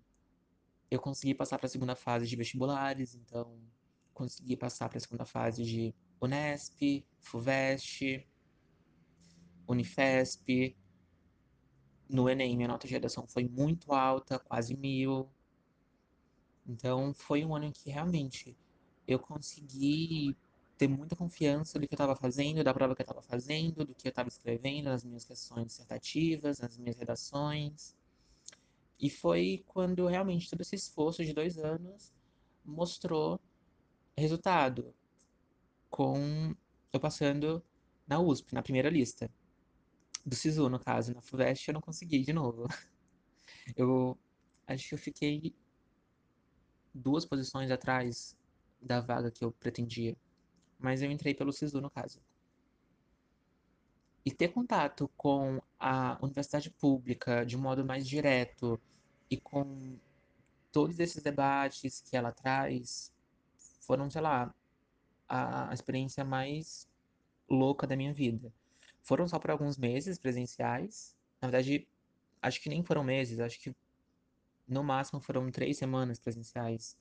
Eu 0.91 1.01
consegui 1.01 1.35
passar 1.35 1.59
para 1.59 1.67
a 1.67 1.71
segunda 1.71 1.95
fase 1.97 2.27
de 2.27 2.37
vestibulares, 2.37 3.15
então 3.15 3.59
consegui 4.13 4.57
passar 4.57 4.89
para 4.89 4.99
a 4.99 5.01
segunda 5.01 5.25
fase 5.25 5.65
de 5.65 5.95
Unesp, 6.21 7.05
FUVEST, 7.21 8.27
Unifesp. 9.69 10.77
No 12.09 12.29
Enem, 12.29 12.57
minha 12.57 12.69
nota 12.69 12.87
de 12.87 12.93
redação 12.93 13.27
foi 13.27 13.49
muito 13.49 13.93
alta, 13.93 14.39
quase 14.39 14.77
mil. 14.77 15.29
Então, 16.67 17.13
foi 17.15 17.45
um 17.45 17.55
ano 17.55 17.67
em 17.67 17.73
que 17.73 17.91
realmente 17.91 18.57
eu 19.07 19.19
consegui 19.19 20.37
ter 20.77 20.89
muita 20.89 21.15
confiança 21.15 21.79
do 21.79 21.87
que 21.87 21.95
eu 21.95 21.97
estava 21.97 22.17
fazendo, 22.17 22.65
da 22.65 22.75
prova 22.75 22.95
que 22.95 23.03
eu 23.03 23.05
estava 23.05 23.23
fazendo, 23.23 23.85
do 23.85 23.95
que 23.95 24.09
eu 24.09 24.11
estava 24.11 24.29
escrevendo, 24.29 24.87
nas 24.87 25.05
minhas 25.05 25.25
questões 25.25 25.67
dissertativas, 25.67 26.61
nas 26.61 26.77
minhas 26.77 26.97
redações. 26.97 27.97
E 28.99 29.11
foi 29.11 29.65
quando 29.67 30.07
realmente 30.07 30.49
todo 30.49 30.61
esse 30.61 30.77
esforço 30.77 31.25
de 31.25 31.33
dois 31.33 31.59
anos 31.59 32.13
mostrou 32.65 33.41
resultado, 34.17 34.95
com 35.91 36.55
eu 36.93 37.01
passando 37.01 37.63
na 38.07 38.21
USP, 38.21 38.55
na 38.55 38.63
primeira 38.63 38.91
lista. 38.91 39.31
Do 40.25 40.35
SISU, 40.37 40.69
no 40.69 40.79
caso. 40.79 41.15
Na 41.15 41.21
FUVEST 41.21 41.69
eu 41.69 41.75
não 41.75 41.81
consegui 41.81 42.21
de 42.23 42.33
novo. 42.33 42.67
Eu 43.77 44.19
acho 44.67 44.89
que 44.89 44.95
eu 44.95 44.99
fiquei 44.99 45.55
duas 46.95 47.25
posições 47.25 47.71
atrás 47.71 48.37
da 48.81 49.01
vaga 49.01 49.31
que 49.31 49.45
eu 49.45 49.53
pretendia. 49.53 50.17
Mas 50.79 51.03
eu 51.03 51.11
entrei 51.11 51.35
pelo 51.35 51.53
SISU, 51.53 51.81
no 51.81 51.91
caso. 51.91 52.21
E 54.25 54.31
ter 54.33 54.49
contato 54.49 55.09
com 55.17 55.61
a 55.79 56.19
universidade 56.23 56.71
pública 56.71 57.45
de 57.45 57.57
modo 57.57 57.85
mais 57.85 58.07
direto 58.07 58.81
e 59.31 59.37
com 59.37 59.99
todos 60.73 60.99
esses 60.99 61.23
debates 61.23 62.01
que 62.01 62.17
ela 62.17 62.33
traz 62.33 63.13
foram, 63.81 64.11
sei 64.11 64.21
lá, 64.21 64.55
a 65.29 65.73
experiência 65.73 66.25
mais 66.25 66.89
louca 67.49 67.87
da 67.87 67.97
minha 67.97 68.13
vida. 68.15 68.53
Foram 69.03 69.27
só 69.27 69.39
por 69.39 69.51
alguns 69.51 69.77
meses 69.77 70.19
presenciais. 70.19 71.17
Na 71.41 71.49
verdade, 71.49 71.89
acho 72.41 72.61
que 72.61 72.69
nem 72.69 72.85
foram 72.85 73.03
meses, 73.03 73.41
acho 73.41 73.61
que 73.61 73.75
no 74.67 74.83
máximo 74.83 75.21
foram 75.21 75.51
três 75.51 75.77
semanas 75.77 76.19
presenciais. 76.19 76.97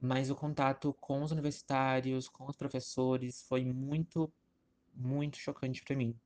Mas 0.00 0.30
o 0.30 0.36
contato 0.36 0.92
com 0.94 1.22
os 1.22 1.30
universitários, 1.30 2.28
com 2.28 2.46
os 2.46 2.56
professores, 2.56 3.46
foi 3.46 3.64
muito, 3.64 4.32
muito 4.94 5.38
chocante 5.38 5.82
para 5.82 5.96
mim. 5.96 6.18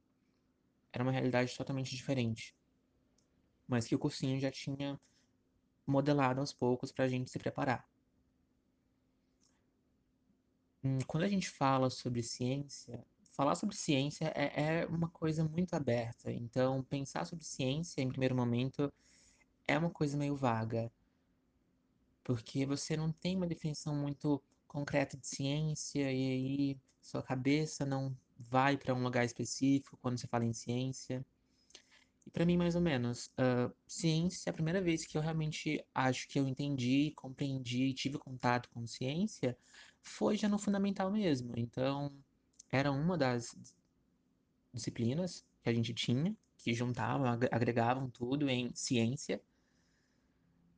Era 0.93 1.05
uma 1.05 1.13
realidade 1.13 1.57
totalmente 1.57 1.95
diferente. 1.95 2.57
Mas 3.69 3.87
que 3.87 3.95
o 3.95 3.99
cursinho 3.99 4.41
já 4.41 4.51
tinha 4.51 4.99
modelado 5.87 6.41
aos 6.41 6.53
poucos 6.53 6.91
para 6.91 7.05
a 7.05 7.09
gente 7.09 7.31
se 7.31 7.39
preparar. 7.39 7.87
Hum, 10.83 10.99
quando 11.07 11.25
a 11.25 11.29
gente 11.29 11.51
fala 11.51 11.91
sobre 11.91 12.23
ciência, 12.23 13.05
falar 13.37 13.55
sobre 13.55 13.77
ciência 13.77 14.33
é, 14.35 14.81
é 14.81 14.87
uma 14.87 15.09
coisa 15.09 15.45
muito 15.45 15.75
aberta. 15.75 16.33
Então, 16.33 16.83
pensar 16.83 17.27
sobre 17.27 17.45
ciência 17.45 18.01
em 18.01 18.09
primeiro 18.09 18.35
momento 18.35 18.91
é 19.69 19.79
uma 19.79 19.91
coisa 19.91 20.17
meio 20.17 20.35
vaga, 20.35 20.91
porque 22.25 22.65
você 22.65 22.97
não 22.97 23.13
tem 23.13 23.37
uma 23.37 23.47
definição 23.47 23.95
muito 23.95 24.43
concreta 24.67 25.17
de 25.17 25.27
ciência 25.27 26.11
e 26.11 26.31
aí 26.33 26.81
sua 27.01 27.23
cabeça 27.23 27.85
não 27.85 28.17
vai 28.39 28.77
para 28.77 28.95
um 28.95 29.03
lugar 29.03 29.25
específico 29.25 29.99
quando 30.01 30.19
você 30.19 30.27
fala 30.27 30.45
em 30.45 30.53
ciência. 30.53 31.25
E 32.27 32.31
para 32.31 32.45
mim, 32.45 32.57
mais 32.57 32.75
ou 32.75 32.81
menos, 32.81 33.27
uh, 33.39 33.73
ciência, 33.87 34.51
a 34.51 34.53
primeira 34.53 34.81
vez 34.81 35.05
que 35.07 35.17
eu 35.17 35.23
realmente 35.23 35.85
acho 35.95 36.27
que 36.27 36.39
eu 36.41 36.49
entendi, 36.49 37.13
compreendi, 37.15 37.93
tive 37.95 38.19
contato 38.19 38.69
com 38.71 38.87
ciência, 38.87 39.57
foi 40.03 40.37
já 40.37 40.49
no 40.49 40.59
fundamental 40.59 41.11
mesmo. 41.11 41.53
Então, 41.57 42.13
era 42.71 42.91
uma 42.91 43.17
das 43.17 43.57
disciplinas 44.73 45.45
que 45.63 45.69
a 45.69 45.73
gente 45.73 45.93
tinha, 45.95 46.37
que 46.59 46.75
juntavam, 46.75 47.27
agregavam 47.51 48.11
tudo 48.11 48.49
em 48.49 48.75
ciência. 48.75 49.41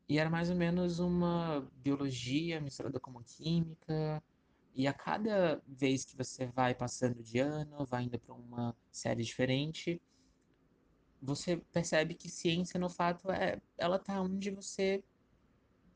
E 0.08 0.18
era 0.18 0.30
mais 0.30 0.48
ou 0.50 0.56
menos 0.56 0.98
uma 0.98 1.68
biologia 1.76 2.60
misturada 2.60 2.98
com 2.98 3.10
uma 3.10 3.22
química. 3.22 4.22
E 4.74 4.86
a 4.86 4.92
cada 4.92 5.62
vez 5.66 6.04
que 6.04 6.16
você 6.16 6.46
vai 6.46 6.74
passando 6.74 7.22
de 7.22 7.38
ano, 7.38 7.84
vai 7.84 8.04
indo 8.04 8.18
para 8.18 8.34
uma 8.34 8.74
série 8.90 9.22
diferente, 9.22 10.00
você 11.20 11.56
percebe 11.72 12.14
que 12.14 12.28
ciência, 12.28 12.78
no 12.78 12.88
fato, 12.88 13.30
é, 13.30 13.60
ela 13.76 13.98
tá 13.98 14.20
onde 14.20 14.50
você 14.50 15.02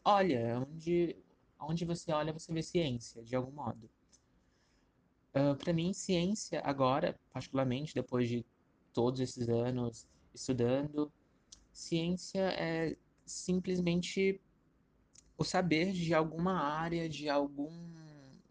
olha, 0.05 0.67
onde, 0.69 1.17
onde 1.61 1.85
você 1.85 2.13
olha, 2.13 2.33
você 2.33 2.53
vê 2.53 2.63
ciência, 2.63 3.23
de 3.23 3.37
algum 3.37 3.53
modo. 3.53 3.89
Uh, 5.35 5.57
para 5.57 5.73
mim, 5.73 5.93
ciência 5.93 6.61
agora, 6.65 7.19
particularmente 7.33 7.95
depois 7.95 8.29
de 8.29 8.45
todos 8.93 9.21
esses 9.21 9.49
anos 9.49 10.07
estudando, 10.35 11.11
ciência 11.73 12.41
é 12.53 12.97
simplesmente 13.25 14.41
o 15.39 15.45
saber 15.45 15.93
de 15.93 16.13
alguma 16.13 16.61
área, 16.61 17.09
de 17.09 17.29
algum 17.29 17.71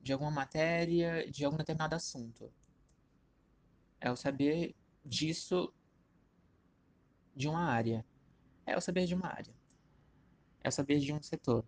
de 0.01 0.11
alguma 0.11 0.31
matéria, 0.31 1.29
de 1.29 1.45
algum 1.45 1.57
determinado 1.57 1.95
assunto. 1.95 2.51
É 3.99 4.11
o 4.11 4.15
saber 4.15 4.75
disso 5.05 5.71
de 7.35 7.47
uma 7.47 7.63
área. 7.65 8.03
É 8.65 8.75
o 8.75 8.81
saber 8.81 9.05
de 9.05 9.13
uma 9.13 9.27
área. 9.27 9.53
É 10.63 10.69
o 10.69 10.71
saber 10.71 10.99
de 10.99 11.13
um 11.13 11.21
setor. 11.21 11.63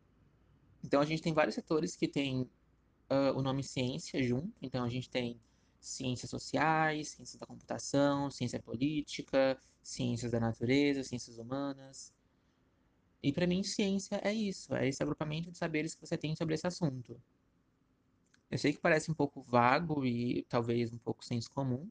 Então 0.84 1.00
a 1.00 1.06
gente 1.06 1.22
tem 1.22 1.32
vários 1.32 1.54
setores 1.56 1.96
que 1.96 2.08
têm 2.08 2.50
uh, 3.10 3.38
o 3.38 3.42
nome 3.42 3.64
ciência 3.64 4.22
junto. 4.24 4.54
Então 4.62 4.84
a 4.84 4.90
gente 4.90 5.10
tem 5.10 5.40
ciências 5.80 6.30
sociais, 6.30 7.10
ciências 7.10 7.40
da 7.40 7.46
computação, 7.46 8.32
ciência 8.32 8.62
política, 8.62 9.62
ciências 9.82 10.32
da 10.32 10.40
natureza, 10.40 11.04
ciências 11.04 11.38
humanas. 11.38 12.14
E 13.22 13.32
para 13.32 13.48
mim, 13.48 13.64
ciência 13.64 14.20
é 14.24 14.34
isso, 14.34 14.74
é 14.76 14.88
esse 14.88 15.02
agrupamento 15.02 15.52
de 15.52 15.58
saberes 15.58 15.96
que 15.96 16.06
você 16.06 16.18
tem 16.18 16.36
sobre 16.36 16.56
esse 16.56 16.68
assunto. 16.68 17.22
Eu 18.52 18.58
sei 18.58 18.74
que 18.74 18.80
parece 18.80 19.10
um 19.10 19.14
pouco 19.14 19.42
vago 19.42 20.06
e 20.06 20.44
talvez 20.44 20.92
um 20.94 20.98
pouco 20.98 21.24
senso 21.24 21.50
comum, 21.52 21.90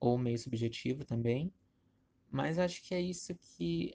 ou 0.00 0.16
meio 0.18 0.38
subjetivo 0.38 1.04
também, 1.04 1.52
mas 2.30 2.58
acho 2.58 2.82
que 2.82 2.94
é 2.94 3.00
isso 3.00 3.34
que 3.34 3.94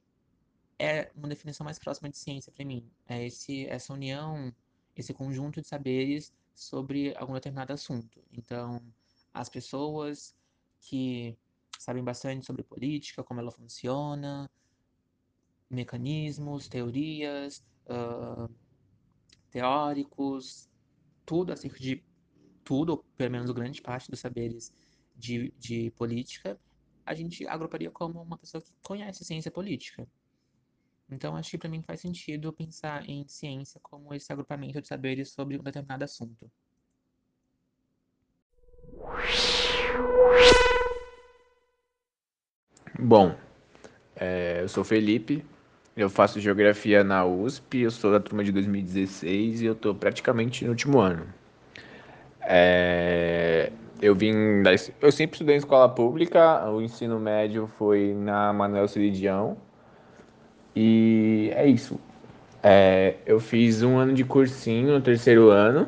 é 0.78 1.12
uma 1.16 1.28
definição 1.28 1.64
mais 1.64 1.80
próxima 1.80 2.10
de 2.10 2.18
ciência 2.18 2.52
para 2.52 2.64
mim. 2.64 2.90
É 3.08 3.26
esse, 3.26 3.66
essa 3.68 3.92
união, 3.94 4.54
esse 4.96 5.14
conjunto 5.14 5.62
de 5.62 5.68
saberes 5.68 6.34
sobre 6.54 7.16
algum 7.18 7.34
determinado 7.34 7.74
assunto. 7.74 8.24
Então, 8.32 8.82
as 9.34 9.50
pessoas 9.50 10.36
que 10.80 11.38
sabem 11.78 12.04
bastante 12.04 12.46
sobre 12.46 12.64
política, 12.64 13.24
como 13.24 13.40
ela 13.40 13.52
funciona, 13.52 14.50
mecanismos, 15.70 16.68
teorias, 16.68 17.64
uh, 17.88 18.50
teóricos, 19.52 20.70
tudo 21.26 21.52
acerca 21.52 21.80
de 21.80 22.04
tudo, 22.64 22.92
ou 22.92 23.06
pelo 23.18 23.32
menos 23.32 23.52
grande 23.52 23.82
parte 23.82 24.10
dos 24.10 24.20
saberes 24.20 24.74
de, 25.16 25.52
de 25.58 25.92
política, 25.92 26.60
a 27.06 27.14
gente 27.14 27.48
agruparia 27.48 27.92
como 27.92 28.22
uma 28.22 28.38
pessoa 28.38 28.62
que 28.62 28.72
conhece 28.82 29.24
ciência 29.24 29.52
política. 29.52 30.08
Então, 31.10 31.36
acho 31.36 31.52
que 31.52 31.58
para 31.58 31.70
mim 31.70 31.84
faz 31.84 32.02
sentido 32.02 32.52
pensar 32.52 33.08
em 33.08 33.28
ciência 33.28 33.80
como 33.82 34.14
esse 34.14 34.32
agrupamento 34.34 34.82
de 34.82 34.88
saberes 34.88 35.32
sobre 35.32 35.58
um 35.58 35.64
determinado 35.64 36.04
assunto. 36.04 36.50
Bom, 43.00 43.36
é, 44.16 44.62
eu 44.62 44.70
sou 44.70 44.84
Felipe, 44.84 45.44
Eu 45.98 46.10
faço 46.10 46.40
geografia 46.42 47.04
na 47.04 47.26
USP, 47.26 47.82
eu 47.82 47.92
sou 47.92 48.12
da 48.12 48.20
turma 48.20 48.44
de 48.44 48.52
2016 48.52 49.62
e 49.62 49.66
eu 49.66 49.76
tô 49.76 49.96
praticamente 49.96 50.66
no 50.66 50.72
último 50.72 51.00
ano. 51.00 51.28
É, 52.42 53.72
eu 54.02 54.14
vim 54.16 54.62
da, 54.62 54.72
eu 55.02 55.12
sempre 55.12 55.36
estudei 55.36 55.56
em 55.56 55.58
escola 55.58 55.88
pública, 55.90 56.70
o 56.70 56.82
ensino 56.82 57.20
médio 57.20 57.68
foi 57.78 58.14
na 58.14 58.52
Manuel 58.54 58.88
Ceridião. 58.88 59.58
E 60.76 61.52
é 61.56 61.66
isso. 61.68 62.00
É, 62.62 63.16
eu 63.26 63.40
fiz 63.40 63.84
um 63.84 63.98
ano 63.98 64.14
de 64.14 64.24
cursinho 64.24 64.94
no 64.94 65.02
terceiro 65.02 65.50
ano. 65.50 65.88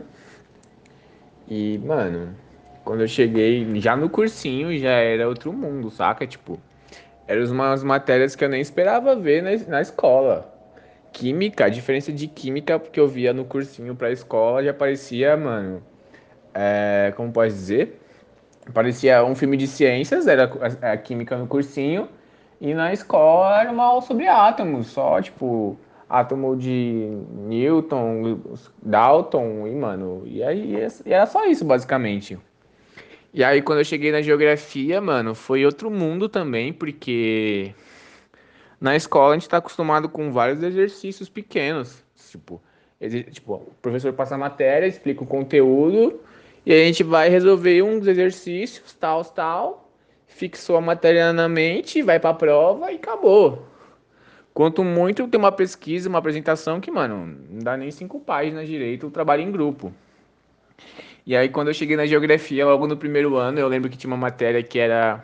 E, 1.47 1.79
mano, 1.79 2.35
quando 2.83 3.01
eu 3.01 3.07
cheguei 3.07 3.79
já 3.81 3.95
no 3.95 4.09
cursinho, 4.09 4.77
já 4.77 4.91
era 4.91 5.27
outro 5.27 5.51
mundo, 5.51 5.89
saca? 5.89 6.25
Tipo, 6.27 6.59
eram 7.27 7.51
umas 7.51 7.83
matérias 7.83 8.35
que 8.35 8.43
eu 8.43 8.49
nem 8.49 8.61
esperava 8.61 9.15
ver 9.15 9.41
na, 9.43 9.51
na 9.69 9.81
escola. 9.81 10.53
Química, 11.11 11.65
a 11.65 11.69
diferença 11.69 12.11
de 12.11 12.27
química 12.27 12.79
que 12.79 12.99
eu 12.99 13.07
via 13.07 13.33
no 13.33 13.43
cursinho 13.43 13.95
pra 13.95 14.11
escola 14.11 14.63
já 14.63 14.73
parecia, 14.73 15.35
mano. 15.35 15.83
É, 16.53 17.13
como 17.15 17.31
pode 17.31 17.53
dizer? 17.53 17.99
Parecia 18.73 19.23
um 19.23 19.35
filme 19.35 19.57
de 19.57 19.67
ciências, 19.67 20.27
era 20.27 20.51
a, 20.81 20.93
a 20.93 20.97
química 20.97 21.37
no 21.37 21.47
cursinho. 21.47 22.09
E 22.59 22.73
na 22.73 22.91
escola 22.91 23.61
era 23.61 23.71
uma 23.71 23.83
aula 23.83 24.01
sobre 24.01 24.27
átomos, 24.27 24.87
só 24.87 25.21
tipo 25.21 25.77
átomo 26.09 26.55
de 26.55 27.09
Newton, 27.47 28.39
Dalton 28.81 29.67
e 29.67 29.75
mano, 29.75 30.23
e 30.25 30.41
aí 30.43 30.75
e 31.05 31.13
era 31.13 31.25
só 31.25 31.45
isso 31.45 31.63
basicamente. 31.65 32.37
E 33.33 33.43
aí 33.43 33.61
quando 33.61 33.79
eu 33.79 33.85
cheguei 33.85 34.11
na 34.11 34.21
geografia, 34.21 34.99
mano, 34.99 35.35
foi 35.35 35.65
outro 35.65 35.91
mundo 35.91 36.27
também, 36.27 36.73
porque 36.73 37.75
na 38.81 38.95
escola 38.95 39.33
a 39.35 39.37
gente 39.37 39.49
tá 39.49 39.57
acostumado 39.57 40.09
com 40.09 40.31
vários 40.31 40.63
exercícios 40.63 41.29
pequenos, 41.29 42.03
tipo, 42.31 42.61
tipo, 43.31 43.53
o 43.53 43.73
professor 43.81 44.13
passa 44.13 44.35
a 44.35 44.37
matéria, 44.37 44.87
explica 44.87 45.23
o 45.23 45.27
conteúdo 45.27 46.19
e 46.65 46.73
a 46.73 46.83
gente 46.85 47.03
vai 47.03 47.29
resolver 47.29 47.83
uns 47.83 48.07
exercícios, 48.07 48.93
tal, 48.93 49.23
tal, 49.23 49.86
fixou 50.27 50.77
a 50.77 50.81
matéria 50.81 51.33
na 51.33 51.49
mente, 51.49 52.01
vai 52.01 52.19
para 52.19 52.29
a 52.29 52.33
prova 52.33 52.91
e 52.91 52.95
acabou. 52.95 53.65
Quanto 54.53 54.83
muito 54.83 55.27
tem 55.27 55.39
uma 55.39 55.51
pesquisa, 55.51 56.09
uma 56.09 56.19
apresentação 56.19 56.79
que, 56.81 56.91
mano, 56.91 57.37
não 57.49 57.59
dá 57.59 57.77
nem 57.77 57.89
cinco 57.91 58.19
páginas 58.19 58.67
direito, 58.67 59.07
o 59.07 59.11
trabalho 59.11 59.41
em 59.41 59.51
grupo. 59.51 59.93
E 61.25 61.35
aí, 61.35 61.49
quando 61.49 61.67
eu 61.67 61.73
cheguei 61.73 61.95
na 61.95 62.05
geografia, 62.05 62.65
logo 62.65 62.87
no 62.87 62.97
primeiro 62.97 63.35
ano, 63.35 63.59
eu 63.59 63.67
lembro 63.67 63.89
que 63.89 63.97
tinha 63.97 64.09
uma 64.09 64.17
matéria 64.17 64.63
que 64.63 64.79
era, 64.79 65.23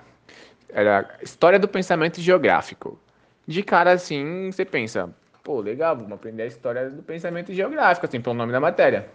era 0.69 1.17
História 1.21 1.57
do 1.57 1.67
Pensamento 1.67 2.19
Geográfico. 2.21 2.99
De 3.47 3.63
cara, 3.63 3.91
assim, 3.91 4.51
você 4.51 4.65
pensa, 4.65 5.09
pô, 5.43 5.59
legal, 5.59 5.95
vamos 5.95 6.11
aprender 6.11 6.43
a 6.43 6.47
história 6.47 6.89
do 6.89 7.03
pensamento 7.03 7.53
geográfico, 7.53 8.05
assim, 8.05 8.21
pelo 8.21 8.35
nome 8.35 8.51
da 8.51 8.59
matéria. 8.59 9.07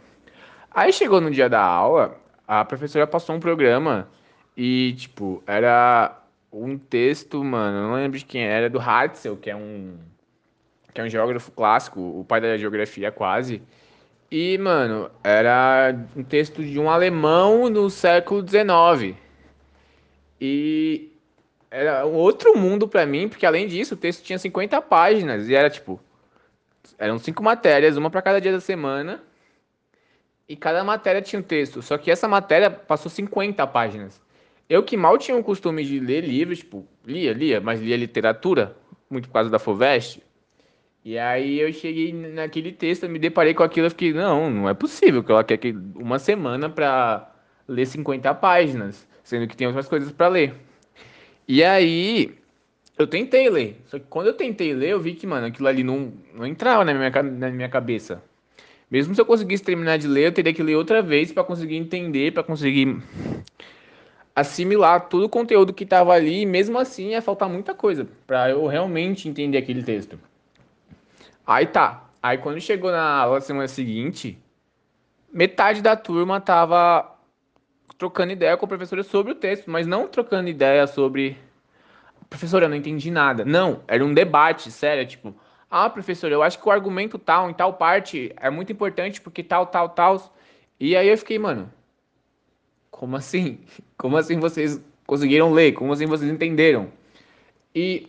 Aí 0.71 0.93
chegou 0.93 1.21
no 1.21 1.31
dia 1.31 1.49
da 1.49 1.63
aula, 1.63 2.19
a 2.47 2.65
professora 2.65 3.07
passou 3.07 3.37
um 3.37 3.41
programa 3.41 4.09
e, 4.61 4.95
tipo, 4.95 5.41
era 5.47 6.21
um 6.53 6.77
texto, 6.77 7.45
mano, 7.45 7.81
não 7.81 7.95
lembro 7.95 8.19
de 8.19 8.25
quem 8.25 8.43
era, 8.43 8.69
do 8.69 8.81
Hartzell, 8.81 9.37
que 9.37 9.49
é 9.49 9.55
um 9.55 9.97
que 10.93 11.01
é 11.01 11.05
um 11.05 11.09
geógrafo 11.09 11.53
clássico, 11.53 12.01
o 12.01 12.25
pai 12.25 12.41
da 12.41 12.59
geografia 12.59 13.13
quase. 13.13 13.63
E, 14.29 14.59
mano, 14.59 15.09
era 15.23 15.95
um 16.17 16.25
texto 16.25 16.65
de 16.65 16.77
um 16.77 16.91
alemão 16.91 17.71
no 17.71 17.89
século 17.89 18.45
XIX. 18.47 19.17
E 20.41 21.13
era 21.71 22.05
um 22.05 22.15
outro 22.15 22.59
mundo 22.59 22.89
para 22.89 23.07
mim, 23.07 23.29
porque 23.29 23.47
além 23.47 23.69
disso, 23.69 23.95
o 23.95 23.97
texto 23.97 24.25
tinha 24.25 24.41
50 24.41 24.83
páginas 24.83 25.49
e 25.49 25.55
era 25.55 25.71
tipo 25.71 26.01
eram 26.99 27.19
cinco 27.21 27.45
matérias, 27.45 27.97
uma 27.97 28.11
para 28.11 28.23
cada 28.23 28.41
dia 28.41 28.51
da 28.51 28.61
semana. 28.61 29.23
E 30.49 30.57
cada 30.57 30.83
matéria 30.83 31.23
tinha 31.23 31.39
um 31.39 31.45
texto, 31.45 31.81
só 31.81 31.97
que 31.97 32.11
essa 32.11 32.27
matéria 32.27 32.69
passou 32.71 33.09
50 33.09 33.65
páginas. 33.69 34.21
Eu 34.69 34.83
que 34.83 34.97
mal 34.97 35.17
tinha 35.17 35.37
o 35.37 35.43
costume 35.43 35.83
de 35.83 35.99
ler 35.99 36.25
livros, 36.25 36.59
tipo, 36.59 36.87
lia, 37.07 37.33
lia, 37.33 37.61
mas 37.61 37.81
lia 37.81 37.97
literatura, 37.97 38.77
muito 39.09 39.29
por 39.29 39.35
causa 39.35 39.49
da 39.49 39.59
FOVEST. 39.59 40.23
E 41.03 41.19
aí 41.19 41.59
eu 41.59 41.73
cheguei 41.73 42.13
naquele 42.13 42.71
texto, 42.71 43.09
me 43.09 43.19
deparei 43.19 43.55
com 43.55 43.63
aquilo 43.63 43.87
e 43.87 43.91
fiquei, 43.91 44.13
não, 44.13 44.51
não 44.51 44.69
é 44.69 44.75
possível 44.75 45.25
que 45.25 45.33
ela 45.33 45.43
quer 45.43 45.57
que 45.57 45.75
uma 45.95 46.19
semana 46.19 46.69
para 46.69 47.33
ler 47.67 47.87
50 47.87 48.35
páginas, 48.35 49.09
sendo 49.25 49.49
que 49.49 49.57
tem 49.57 49.67
outras 49.67 49.89
coisas 49.89 50.13
para 50.13 50.29
ler. 50.29 50.55
E 51.47 51.65
aí 51.65 52.35
eu 52.99 53.07
tentei 53.07 53.49
ler, 53.49 53.81
só 53.87 53.99
que 53.99 54.05
quando 54.11 54.27
eu 54.27 54.35
tentei 54.35 54.75
ler, 54.75 54.91
eu 54.91 55.01
vi 55.01 55.15
que, 55.15 55.27
mano, 55.27 55.47
aquilo 55.47 55.69
ali 55.69 55.83
não, 55.83 56.13
não 56.35 56.47
entrava 56.47 56.85
na 56.85 56.93
minha, 56.93 57.23
na 57.23 57.51
minha 57.51 57.69
cabeça. 57.71 58.23
Mesmo 58.91 59.15
se 59.15 59.21
eu 59.21 59.25
conseguisse 59.25 59.63
terminar 59.63 59.97
de 59.99 60.07
ler, 60.07 60.27
eu 60.27 60.33
teria 60.33 60.53
que 60.53 60.63
ler 60.63 60.75
outra 60.75 61.01
vez 61.01 61.33
para 61.33 61.45
conseguir 61.45 61.77
entender, 61.77 62.33
para 62.33 62.43
conseguir 62.43 62.99
assimilar 64.41 65.09
todo 65.09 65.25
o 65.25 65.29
conteúdo 65.29 65.73
que 65.73 65.85
estava 65.85 66.13
ali, 66.13 66.43
e 66.43 66.47
mesmo 66.47 66.79
assim 66.79 67.11
ia 67.11 67.23
faltar 67.23 67.49
muita 67.49 67.75
coisa 67.75 68.07
para 68.27 68.51
eu 68.51 68.67
realmente 68.67 69.29
entender 69.29 69.59
aquele 69.59 69.83
texto. 69.83 70.19
Aí 71.47 71.67
tá. 71.67 72.05
Aí 72.23 72.39
quando 72.39 72.61
chegou 72.61 72.91
na 72.91 73.03
aula 73.03 73.41
semana 73.41 73.69
seguinte, 73.69 74.39
metade 75.33 75.83
da 75.83 75.97
turma 75.97 76.41
tava 76.41 77.15
trocando 77.97 78.33
ideia 78.33 78.57
com 78.57 78.65
a 78.65 78.69
professora 78.69 79.03
sobre 79.03 79.33
o 79.33 79.35
texto, 79.35 79.71
mas 79.71 79.87
não 79.87 80.07
trocando 80.07 80.49
ideia 80.49 80.87
sobre 80.87 81.37
professora, 82.29 82.67
eu 82.67 82.69
não 82.69 82.77
entendi 82.77 83.11
nada. 83.11 83.45
Não, 83.45 83.83
era 83.89 84.05
um 84.05 84.13
debate, 84.13 84.71
sério, 84.71 85.07
tipo, 85.07 85.35
ah, 85.71 85.89
professor, 85.91 86.31
eu 86.31 86.43
acho 86.43 86.59
que 86.59 86.69
o 86.69 86.71
argumento 86.71 87.19
tal 87.19 87.51
em 87.51 87.55
tal 87.55 87.75
parte 87.75 88.33
é 88.37 88.51
muito 88.51 88.73
importante 88.73 89.21
porque 89.21 89.43
tal, 89.43 89.67
tal, 89.67 89.89
tal. 89.89 90.35
E 90.79 90.97
aí 90.97 91.09
eu 91.09 91.19
fiquei, 91.19 91.39
mano, 91.39 91.71
como 92.91 93.17
assim? 93.17 93.59
Como 93.97 94.17
assim 94.17 94.39
vocês 94.39 94.81
conseguiram 95.07 95.53
ler? 95.53 95.73
Como 95.73 95.93
assim 95.93 96.07
vocês 96.07 96.31
entenderam? 96.31 96.89
E 97.75 98.09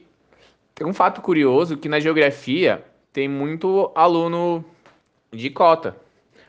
tem 0.75 0.87
um 0.87 0.93
fato 0.93 1.21
curioso 1.21 1.77
que 1.77 1.89
na 1.89 1.99
geografia 1.99 2.83
tem 3.11 3.27
muito 3.27 3.91
aluno 3.95 4.63
de 5.31 5.49
cota. 5.49 5.95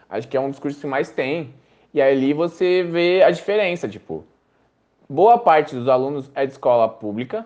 Acho 0.08 0.28
que 0.28 0.36
é 0.36 0.40
um 0.40 0.50
dos 0.50 0.58
cursos 0.58 0.80
que 0.80 0.86
mais 0.86 1.10
tem. 1.10 1.54
E 1.92 2.00
ali 2.00 2.32
você 2.32 2.82
vê 2.82 3.22
a 3.22 3.30
diferença, 3.30 3.88
tipo, 3.88 4.24
boa 5.08 5.38
parte 5.38 5.74
dos 5.74 5.88
alunos 5.88 6.30
é 6.34 6.46
de 6.46 6.52
escola 6.52 6.88
pública 6.88 7.44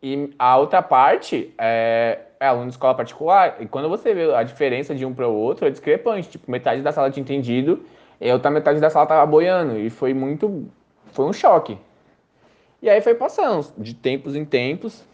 e 0.00 0.32
a 0.38 0.56
outra 0.56 0.80
parte 0.80 1.52
é, 1.58 2.20
é 2.38 2.46
aluno 2.46 2.66
de 2.66 2.72
escola 2.72 2.94
particular. 2.94 3.56
E 3.60 3.66
quando 3.66 3.88
você 3.88 4.14
vê 4.14 4.32
a 4.32 4.42
diferença 4.44 4.94
de 4.94 5.04
um 5.04 5.12
para 5.12 5.26
o 5.26 5.34
outro, 5.34 5.66
é 5.66 5.70
discrepante. 5.70 6.28
Tipo, 6.28 6.50
metade 6.50 6.82
da 6.82 6.92
sala 6.92 7.10
tinha 7.10 7.22
entendido 7.22 7.84
e 8.20 8.30
a 8.30 8.34
outra 8.34 8.50
metade 8.50 8.80
da 8.80 8.90
sala 8.90 9.06
tava 9.06 9.26
boiando. 9.26 9.78
E 9.78 9.90
foi 9.90 10.12
muito. 10.12 10.66
Foi 11.12 11.24
um 11.24 11.32
choque. 11.32 11.78
E 12.80 12.88
aí 12.88 13.00
foi 13.00 13.14
passando, 13.14 13.72
de 13.76 13.94
tempos 13.94 14.36
em 14.36 14.44
tempos. 14.44 15.04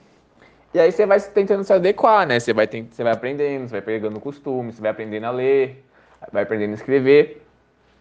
E 0.75 0.79
aí 0.79 0.90
você 0.90 1.07
vai 1.07 1.21
tentando 1.21 1.62
se 1.64 1.73
adequar, 1.73 2.27
né? 2.27 2.38
Você 2.40 2.53
vai, 2.53 2.67
tent... 2.67 2.88
você 2.90 3.03
vai 3.03 3.12
aprendendo, 3.12 3.69
você 3.69 3.73
vai 3.73 3.83
pegando 3.83 4.21
costume, 4.21 4.73
você 4.73 4.83
vai 4.83 4.90
aprendendo 4.90 5.25
a 5.25 5.31
ler, 5.31 5.85
vai 6.33 6.43
aprendendo 6.43 6.73
a 6.73 6.75
escrever. 6.75 7.43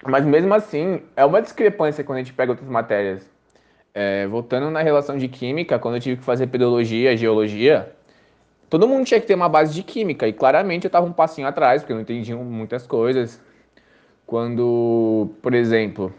Mas 0.05 0.25
mesmo 0.25 0.53
assim, 0.53 1.01
é 1.15 1.23
uma 1.23 1.41
discrepância 1.41 2.03
quando 2.03 2.17
a 2.17 2.21
gente 2.21 2.33
pega 2.33 2.51
outras 2.51 2.67
matérias. 2.67 3.29
É, 3.93 4.25
voltando 4.25 4.71
na 4.71 4.81
relação 4.81 5.17
de 5.17 5.27
química, 5.27 5.77
quando 5.77 5.95
eu 5.95 6.01
tive 6.01 6.17
que 6.17 6.23
fazer 6.23 6.47
pedologia, 6.47 7.15
geologia, 7.15 7.93
todo 8.69 8.87
mundo 8.87 9.05
tinha 9.05 9.21
que 9.21 9.27
ter 9.27 9.35
uma 9.35 9.47
base 9.47 9.71
de 9.73 9.83
química. 9.83 10.27
E 10.27 10.33
claramente 10.33 10.85
eu 10.85 10.89
estava 10.89 11.05
um 11.05 11.13
passinho 11.13 11.47
atrás, 11.47 11.83
porque 11.83 11.93
eu 11.93 11.95
não 11.95 12.01
entendia 12.01 12.35
muitas 12.35 12.87
coisas. 12.87 13.39
Quando, 14.33 15.29
por 15.43 15.53
exemplo, 15.53 16.11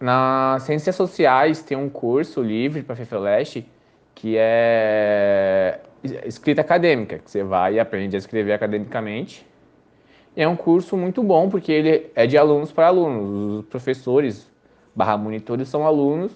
na 0.00 0.56
Ciências 0.58 0.96
Sociais 0.96 1.62
tem 1.62 1.78
um 1.78 1.88
curso 1.88 2.42
livre 2.42 2.82
para 2.82 2.96
FEFELESH 2.96 3.62
que 4.12 4.34
é 4.36 5.78
escrita 6.26 6.62
acadêmica, 6.62 7.20
que 7.20 7.30
você 7.30 7.44
vai 7.44 7.74
e 7.74 7.78
aprende 7.78 8.16
a 8.16 8.18
escrever 8.18 8.54
academicamente. 8.54 9.46
E 10.36 10.42
é 10.42 10.48
um 10.48 10.56
curso 10.56 10.96
muito 10.96 11.22
bom, 11.22 11.48
porque 11.48 11.70
ele 11.70 12.10
é 12.12 12.26
de 12.26 12.36
alunos 12.36 12.72
para 12.72 12.88
alunos. 12.88 13.60
Os 13.60 13.66
professores 13.66 14.50
barra 14.96 15.16
monitores 15.16 15.68
são 15.68 15.86
alunos 15.86 16.32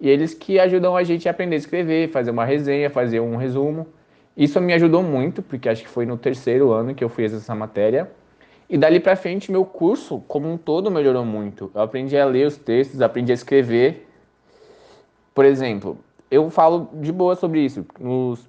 e 0.00 0.08
eles 0.08 0.32
que 0.32 0.60
ajudam 0.60 0.96
a 0.96 1.02
gente 1.02 1.26
a 1.26 1.32
aprender 1.32 1.56
a 1.56 1.58
escrever, 1.58 2.10
fazer 2.10 2.30
uma 2.30 2.44
resenha, 2.44 2.88
fazer 2.90 3.18
um 3.18 3.34
resumo. 3.34 3.88
Isso 4.36 4.60
me 4.60 4.72
ajudou 4.72 5.02
muito, 5.02 5.42
porque 5.42 5.68
acho 5.68 5.82
que 5.82 5.88
foi 5.88 6.06
no 6.06 6.16
terceiro 6.16 6.70
ano 6.70 6.94
que 6.94 7.02
eu 7.02 7.08
fiz 7.08 7.34
essa 7.34 7.56
matéria. 7.56 8.08
E 8.70 8.78
dali 8.78 9.00
para 9.00 9.16
frente, 9.16 9.50
meu 9.50 9.64
curso 9.64 10.22
como 10.28 10.48
um 10.48 10.56
todo 10.56 10.92
melhorou 10.92 11.24
muito. 11.24 11.72
Eu 11.74 11.82
aprendi 11.82 12.16
a 12.16 12.24
ler 12.24 12.46
os 12.46 12.56
textos, 12.56 13.02
aprendi 13.02 13.32
a 13.32 13.34
escrever. 13.34 14.08
Por 15.34 15.44
exemplo, 15.44 15.98
eu 16.30 16.48
falo 16.50 16.88
de 16.92 17.10
boa 17.10 17.34
sobre 17.34 17.58
isso. 17.60 17.84
Nos, 17.98 18.48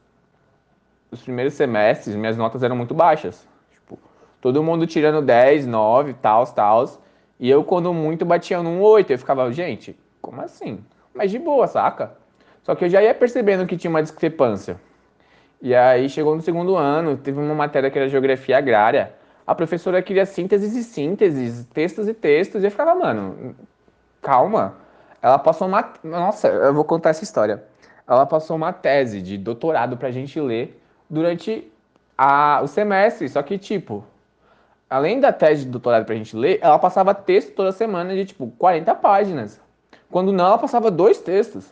nos 1.09 1.23
primeiros 1.23 1.55
semestres, 1.55 2.15
minhas 2.15 2.37
notas 2.37 2.61
eram 2.61 2.75
muito 2.75 2.93
baixas. 2.93 3.47
Tipo, 3.71 3.97
todo 4.39 4.61
mundo 4.61 4.85
tirando 4.85 5.25
10, 5.25 5.65
9, 5.65 6.13
tal, 6.21 6.45
tal. 6.45 6.85
E 7.39 7.49
eu, 7.49 7.63
quando 7.63 7.91
muito, 7.91 8.23
batia 8.23 8.61
num 8.61 8.79
8. 8.79 9.13
Eu 9.13 9.17
ficava, 9.17 9.51
gente, 9.51 9.97
como 10.21 10.39
assim? 10.39 10.85
Mas 11.15 11.31
de 11.31 11.39
boa, 11.39 11.65
saca? 11.65 12.15
Só 12.61 12.75
que 12.75 12.85
eu 12.85 12.89
já 12.89 13.01
ia 13.01 13.15
percebendo 13.15 13.65
que 13.65 13.75
tinha 13.75 13.89
uma 13.89 14.03
discrepância. 14.03 14.79
E 15.59 15.73
aí 15.73 16.07
chegou 16.07 16.35
no 16.35 16.43
segundo 16.43 16.75
ano, 16.75 17.17
teve 17.17 17.39
uma 17.39 17.55
matéria 17.55 17.89
que 17.89 17.97
era 17.97 18.07
geografia 18.07 18.59
agrária. 18.59 19.19
A 19.45 19.55
professora 19.55 20.01
queria 20.01 20.25
sínteses 20.25 20.75
e 20.75 20.83
sínteses, 20.83 21.65
textos 21.73 22.07
e 22.07 22.13
textos, 22.13 22.63
e 22.63 22.67
eu 22.67 22.71
ficava, 22.71 22.95
mano, 22.95 23.55
calma. 24.21 24.75
Ela 25.21 25.37
passou 25.39 25.67
uma. 25.67 25.93
Nossa, 26.03 26.47
eu 26.47 26.73
vou 26.73 26.83
contar 26.83 27.09
essa 27.09 27.23
história. 27.23 27.63
Ela 28.07 28.25
passou 28.25 28.55
uma 28.55 28.73
tese 28.73 29.21
de 29.21 29.37
doutorado 29.37 29.97
pra 29.97 30.11
gente 30.11 30.39
ler 30.39 30.81
durante 31.09 31.71
a, 32.17 32.61
o 32.63 32.67
semestre. 32.67 33.29
Só 33.29 33.41
que, 33.41 33.57
tipo, 33.57 34.03
além 34.89 35.19
da 35.19 35.31
tese 35.31 35.65
de 35.65 35.69
doutorado 35.69 36.05
pra 36.05 36.15
gente 36.15 36.35
ler, 36.35 36.59
ela 36.61 36.79
passava 36.79 37.13
texto 37.13 37.53
toda 37.53 37.71
semana 37.71 38.15
de, 38.15 38.25
tipo, 38.25 38.51
40 38.57 38.93
páginas. 38.95 39.61
Quando 40.09 40.33
não, 40.33 40.45
ela 40.45 40.57
passava 40.57 40.91
dois 40.91 41.19
textos. 41.19 41.71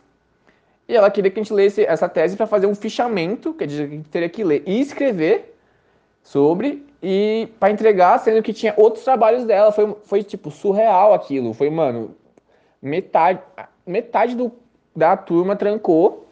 E 0.88 0.96
ela 0.96 1.12
queria 1.12 1.30
que 1.30 1.40
a 1.40 1.44
gente 1.44 1.54
lesse 1.54 1.84
essa 1.84 2.10
tese 2.10 2.36
para 2.36 2.48
fazer 2.48 2.66
um 2.66 2.74
fichamento, 2.74 3.54
que 3.54 3.64
a 3.64 3.68
gente 3.68 4.10
teria 4.10 4.30
que 4.30 4.44
ler 4.44 4.64
e 4.66 4.80
escrever 4.80 5.49
sobre 6.24 6.86
e 7.02 7.48
para 7.60 7.72
entregar, 7.72 8.18
sendo 8.20 8.44
que 8.44 8.54
tinha 8.54 8.74
outros 8.78 9.04
trabalhos 9.04 9.46
dela. 9.46 9.72
Foi, 9.72 9.96
foi 10.04 10.24
tipo 10.24 10.52
surreal 10.52 11.14
aquilo. 11.14 11.54
Foi, 11.54 11.70
mano, 11.70 12.16
metade, 12.82 13.40
metade 13.86 14.36
do, 14.36 14.52
da 14.96 15.16
turma 15.16 15.56
trancou, 15.56 16.28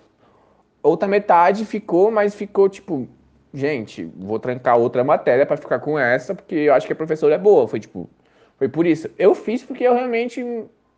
outra 0.83 1.07
metade 1.07 1.65
ficou, 1.65 2.11
mas 2.11 2.35
ficou 2.35 2.69
tipo, 2.69 3.07
gente, 3.53 4.05
vou 4.17 4.39
trancar 4.39 4.77
outra 4.77 5.03
matéria 5.03 5.45
para 5.45 5.57
ficar 5.57 5.79
com 5.79 5.97
essa, 5.97 6.35
porque 6.35 6.55
eu 6.55 6.73
acho 6.73 6.85
que 6.85 6.93
a 6.93 6.95
professora 6.95 7.35
é 7.35 7.37
boa. 7.37 7.67
Foi 7.67 7.79
tipo, 7.79 8.09
foi 8.57 8.67
por 8.67 8.85
isso. 8.85 9.09
Eu 9.17 9.33
fiz 9.33 9.63
porque 9.63 9.83
eu 9.83 9.93
realmente 9.93 10.43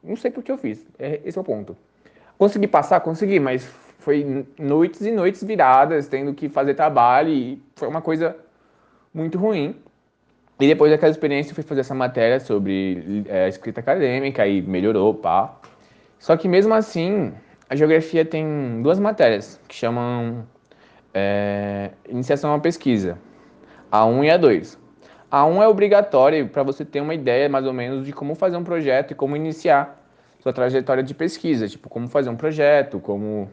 não 0.04 0.16
sei 0.16 0.32
por 0.32 0.44
que 0.44 0.52
eu 0.52 0.58
fiz. 0.58 0.86
É, 0.98 1.20
esse 1.24 1.38
é 1.38 1.42
o 1.42 1.44
ponto. 1.44 1.76
Consegui 2.38 2.68
passar? 2.68 3.02
Consegui, 3.02 3.40
mas 3.40 3.70
foi 4.00 4.46
noites 4.58 5.02
e 5.02 5.12
noites 5.12 5.44
viradas, 5.44 6.08
tendo 6.08 6.34
que 6.34 6.48
fazer 6.48 6.74
trabalho 6.74 7.30
e 7.30 7.62
foi 7.76 7.88
uma 7.88 8.02
coisa 8.02 8.36
muito 9.14 9.38
ruim. 9.38 9.76
E 10.60 10.68
depois 10.68 10.92
daquela 10.92 11.12
experiência, 11.12 11.52
eu 11.52 11.56
fui 11.56 11.64
fazer 11.64 11.82
essa 11.82 11.96
matéria 11.96 12.40
sobre 12.40 13.24
é, 13.28 13.48
escrita 13.48 13.80
acadêmica 13.80 14.46
e 14.46 14.62
melhorou, 14.62 15.14
pá. 15.14 15.58
Só 16.20 16.36
que 16.36 16.48
mesmo 16.50 16.74
assim, 16.74 17.34
a 17.70 17.76
geografia 17.76 18.26
tem 18.26 18.82
duas 18.82 19.00
matérias 19.00 19.60
que 19.68 19.76
chamam 19.76 20.46
é, 21.14 21.92
iniciação 22.10 22.54
à 22.54 22.60
pesquisa, 22.60 23.18
a 23.90 24.06
1 24.06 24.24
e 24.26 24.32
a 24.32 24.38
2. 24.38 24.78
A 25.32 25.46
1 25.46 25.64
é 25.64 25.68
obrigatória 25.68 26.46
para 26.46 26.64
você 26.64 26.84
ter 26.84 27.00
uma 27.00 27.14
ideia 27.14 27.48
mais 27.48 27.66
ou 27.66 27.72
menos 27.72 28.06
de 28.06 28.12
como 28.12 28.36
fazer 28.36 28.58
um 28.58 28.64
projeto 28.64 29.12
e 29.12 29.16
como 29.16 29.36
iniciar 29.36 29.98
sua 30.40 30.52
trajetória 30.52 31.04
de 31.04 31.14
pesquisa, 31.14 31.68
tipo 31.68 31.88
como 31.88 32.08
fazer 32.08 32.30
um 32.30 32.36
projeto, 32.36 33.00
como 33.00 33.50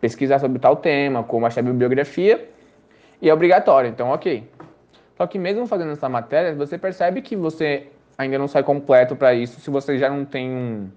pesquisar 0.00 0.38
sobre 0.38 0.58
tal 0.58 0.76
tema, 0.76 1.22
como 1.22 1.46
achar 1.46 1.62
bibliografia, 1.62 2.48
e 3.20 3.28
é 3.28 3.34
obrigatório, 3.34 3.88
então 3.88 4.08
ok. 4.10 4.48
Só 5.16 5.26
que 5.26 5.38
mesmo 5.38 5.66
fazendo 5.66 5.92
essa 5.92 6.08
matéria, 6.08 6.54
você 6.54 6.76
percebe 6.76 7.22
que 7.22 7.36
você 7.36 7.88
ainda 8.18 8.38
não 8.38 8.48
sai 8.48 8.62
completo 8.62 9.14
para 9.14 9.34
isso 9.34 9.60
se 9.60 9.70
você 9.70 9.98
já 9.98 10.08
não 10.08 10.24
tem 10.24 10.50
um, 10.50 10.88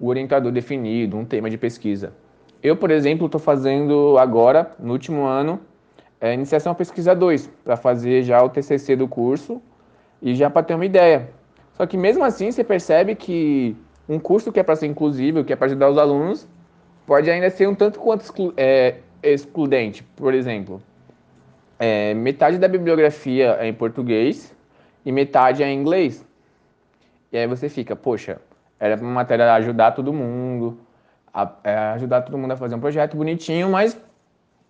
um 0.00 0.06
orientador 0.06 0.52
definido, 0.52 1.16
um 1.16 1.24
tema 1.24 1.48
de 1.48 1.56
pesquisa. 1.56 2.12
Eu, 2.62 2.76
por 2.76 2.90
exemplo, 2.90 3.26
estou 3.26 3.40
fazendo 3.40 4.18
agora, 4.18 4.72
no 4.78 4.92
último 4.92 5.24
ano, 5.24 5.60
é, 6.20 6.34
iniciação 6.34 6.74
pesquisa 6.74 7.14
2, 7.14 7.48
para 7.64 7.76
fazer 7.76 8.22
já 8.22 8.42
o 8.42 8.48
TCC 8.48 8.96
do 8.96 9.06
curso 9.06 9.62
e 10.20 10.34
já 10.34 10.50
para 10.50 10.62
ter 10.62 10.74
uma 10.74 10.84
ideia. 10.84 11.30
Só 11.74 11.86
que 11.86 11.96
mesmo 11.96 12.24
assim 12.24 12.50
você 12.50 12.64
percebe 12.64 13.14
que 13.14 13.76
um 14.08 14.18
curso 14.18 14.50
que 14.50 14.58
é 14.58 14.62
para 14.62 14.74
ser 14.74 14.86
inclusivo, 14.86 15.44
que 15.44 15.52
é 15.52 15.56
para 15.56 15.66
ajudar 15.66 15.88
os 15.88 15.98
alunos, 15.98 16.48
pode 17.06 17.30
ainda 17.30 17.48
ser 17.50 17.68
um 17.68 17.74
tanto 17.74 18.00
quanto 18.00 18.22
exclu 18.22 18.52
é, 18.56 18.96
excludente. 19.22 20.02
Por 20.16 20.34
exemplo, 20.34 20.82
é, 21.78 22.14
metade 22.14 22.58
da 22.58 22.66
bibliografia 22.66 23.56
é 23.60 23.68
em 23.68 23.74
português 23.74 24.54
e 25.04 25.12
metade 25.12 25.62
é 25.62 25.68
em 25.68 25.78
inglês. 25.78 26.24
E 27.32 27.38
aí 27.38 27.46
você 27.46 27.68
fica, 27.68 27.94
poxa, 27.94 28.40
era 28.80 28.96
uma 28.96 29.10
matéria 29.10 29.52
ajudar 29.54 29.92
todo 29.92 30.12
mundo, 30.12 30.78
a, 31.32 31.52
é, 31.62 31.76
ajudar 31.94 32.22
todo 32.22 32.38
mundo 32.38 32.52
a 32.52 32.56
fazer 32.56 32.74
um 32.74 32.80
projeto 32.80 33.16
bonitinho, 33.16 33.68
mas 33.68 33.98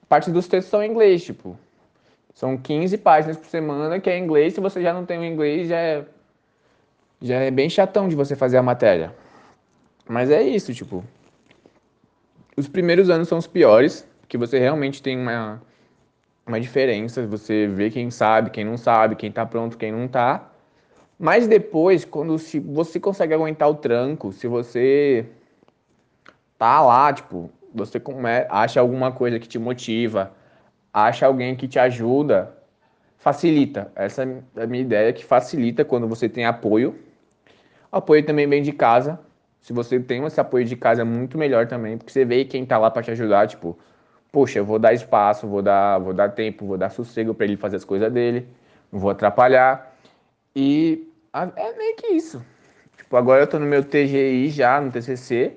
parte 0.08 0.30
dos 0.30 0.48
textos 0.48 0.70
são 0.70 0.82
em 0.82 0.90
inglês, 0.90 1.24
tipo. 1.24 1.58
São 2.34 2.56
15 2.56 2.98
páginas 2.98 3.36
por 3.36 3.46
semana 3.46 3.98
que 3.98 4.08
é 4.08 4.16
em 4.16 4.22
inglês, 4.22 4.54
se 4.54 4.60
você 4.60 4.82
já 4.82 4.92
não 4.92 5.04
tem 5.04 5.18
o 5.18 5.24
inglês, 5.24 5.68
já 5.68 5.76
é, 5.76 6.04
já 7.20 7.36
é 7.36 7.50
bem 7.50 7.68
chatão 7.68 8.08
de 8.08 8.14
você 8.14 8.36
fazer 8.36 8.58
a 8.58 8.62
matéria. 8.62 9.14
Mas 10.08 10.30
é 10.30 10.42
isso, 10.42 10.72
tipo. 10.72 11.04
Os 12.56 12.68
primeiros 12.68 13.08
anos 13.08 13.28
são 13.28 13.38
os 13.38 13.46
piores, 13.46 14.06
porque 14.20 14.36
você 14.36 14.58
realmente 14.58 15.02
tem 15.02 15.18
uma, 15.18 15.60
uma 16.48 16.60
diferença, 16.60 17.26
você 17.26 17.66
vê 17.66 17.90
quem 17.90 18.10
sabe, 18.10 18.50
quem 18.50 18.64
não 18.64 18.76
sabe, 18.76 19.14
quem 19.16 19.30
tá 19.30 19.44
pronto, 19.44 19.76
quem 19.76 19.92
não 19.92 20.08
tá. 20.08 20.50
Mas 21.18 21.46
depois, 21.46 22.04
quando 22.04 22.38
se 22.38 22.58
você 22.58 22.98
consegue 22.98 23.34
aguentar 23.34 23.68
o 23.68 23.74
tranco, 23.74 24.32
se 24.32 24.46
você 24.46 25.26
tá 26.56 26.80
lá, 26.80 27.12
tipo, 27.12 27.50
você 27.74 28.00
acha 28.48 28.80
alguma 28.80 29.12
coisa 29.12 29.38
que 29.38 29.46
te 29.46 29.58
motiva, 29.58 30.32
acha 30.92 31.26
alguém 31.26 31.54
que 31.54 31.68
te 31.68 31.78
ajuda, 31.78 32.56
facilita. 33.18 33.92
Essa 33.94 34.22
é 34.56 34.62
a 34.62 34.66
minha 34.66 34.82
ideia, 34.82 35.12
que 35.12 35.24
facilita 35.24 35.84
quando 35.84 36.08
você 36.08 36.28
tem 36.28 36.46
apoio. 36.46 36.98
Apoio 37.92 38.24
também 38.24 38.46
vem 38.46 38.62
de 38.62 38.72
casa, 38.72 39.18
se 39.60 39.72
você 39.72 40.00
tem 40.00 40.24
esse 40.24 40.40
apoio 40.40 40.64
de 40.64 40.76
casa, 40.76 41.02
é 41.02 41.04
muito 41.04 41.36
melhor 41.36 41.66
também, 41.66 41.98
porque 41.98 42.12
você 42.12 42.24
vê 42.24 42.44
quem 42.44 42.64
tá 42.64 42.78
lá 42.78 42.90
para 42.90 43.02
te 43.02 43.10
ajudar, 43.10 43.46
tipo, 43.48 43.78
poxa, 44.32 44.58
eu 44.58 44.64
vou 44.64 44.78
dar 44.78 44.92
espaço, 44.92 45.46
vou 45.46 45.62
dar, 45.62 45.98
vou 45.98 46.12
dar 46.12 46.30
tempo, 46.30 46.66
vou 46.66 46.76
dar 46.76 46.90
sossego 46.90 47.34
para 47.34 47.46
ele 47.46 47.56
fazer 47.56 47.76
as 47.76 47.84
coisas 47.84 48.12
dele, 48.12 48.46
não 48.92 49.00
vou 49.00 49.10
atrapalhar. 49.10 49.94
E 50.54 51.08
é 51.34 51.76
meio 51.76 51.96
que 51.96 52.08
isso. 52.08 52.44
Tipo, 52.96 53.16
agora 53.16 53.42
eu 53.42 53.46
tô 53.46 53.58
no 53.58 53.66
meu 53.66 53.84
TGI 53.84 54.50
já, 54.50 54.80
no 54.80 54.90
TCC, 54.90 55.52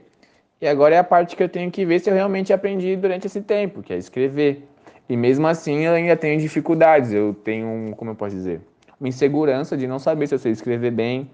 e 0.61 0.67
agora 0.67 0.95
é 0.95 0.97
a 0.99 1.03
parte 1.03 1.35
que 1.35 1.43
eu 1.43 1.49
tenho 1.49 1.71
que 1.71 1.85
ver 1.85 1.99
se 1.99 2.09
eu 2.09 2.13
realmente 2.13 2.53
aprendi 2.53 2.95
durante 2.95 3.27
esse 3.27 3.41
tempo, 3.41 3.81
que 3.81 3.91
é 3.93 3.97
escrever. 3.97 4.67
E 5.09 5.17
mesmo 5.17 5.47
assim 5.47 5.79
eu 5.85 5.93
ainda 5.93 6.15
tenho 6.15 6.39
dificuldades, 6.39 7.11
eu 7.11 7.33
tenho, 7.33 7.95
como 7.95 8.11
eu 8.11 8.15
posso 8.15 8.35
dizer, 8.35 8.61
uma 8.99 9.09
insegurança 9.09 9.75
de 9.75 9.87
não 9.87 9.99
saber 9.99 10.27
se 10.27 10.35
eu 10.35 10.39
sei 10.39 10.51
escrever 10.51 10.91
bem, 10.91 11.29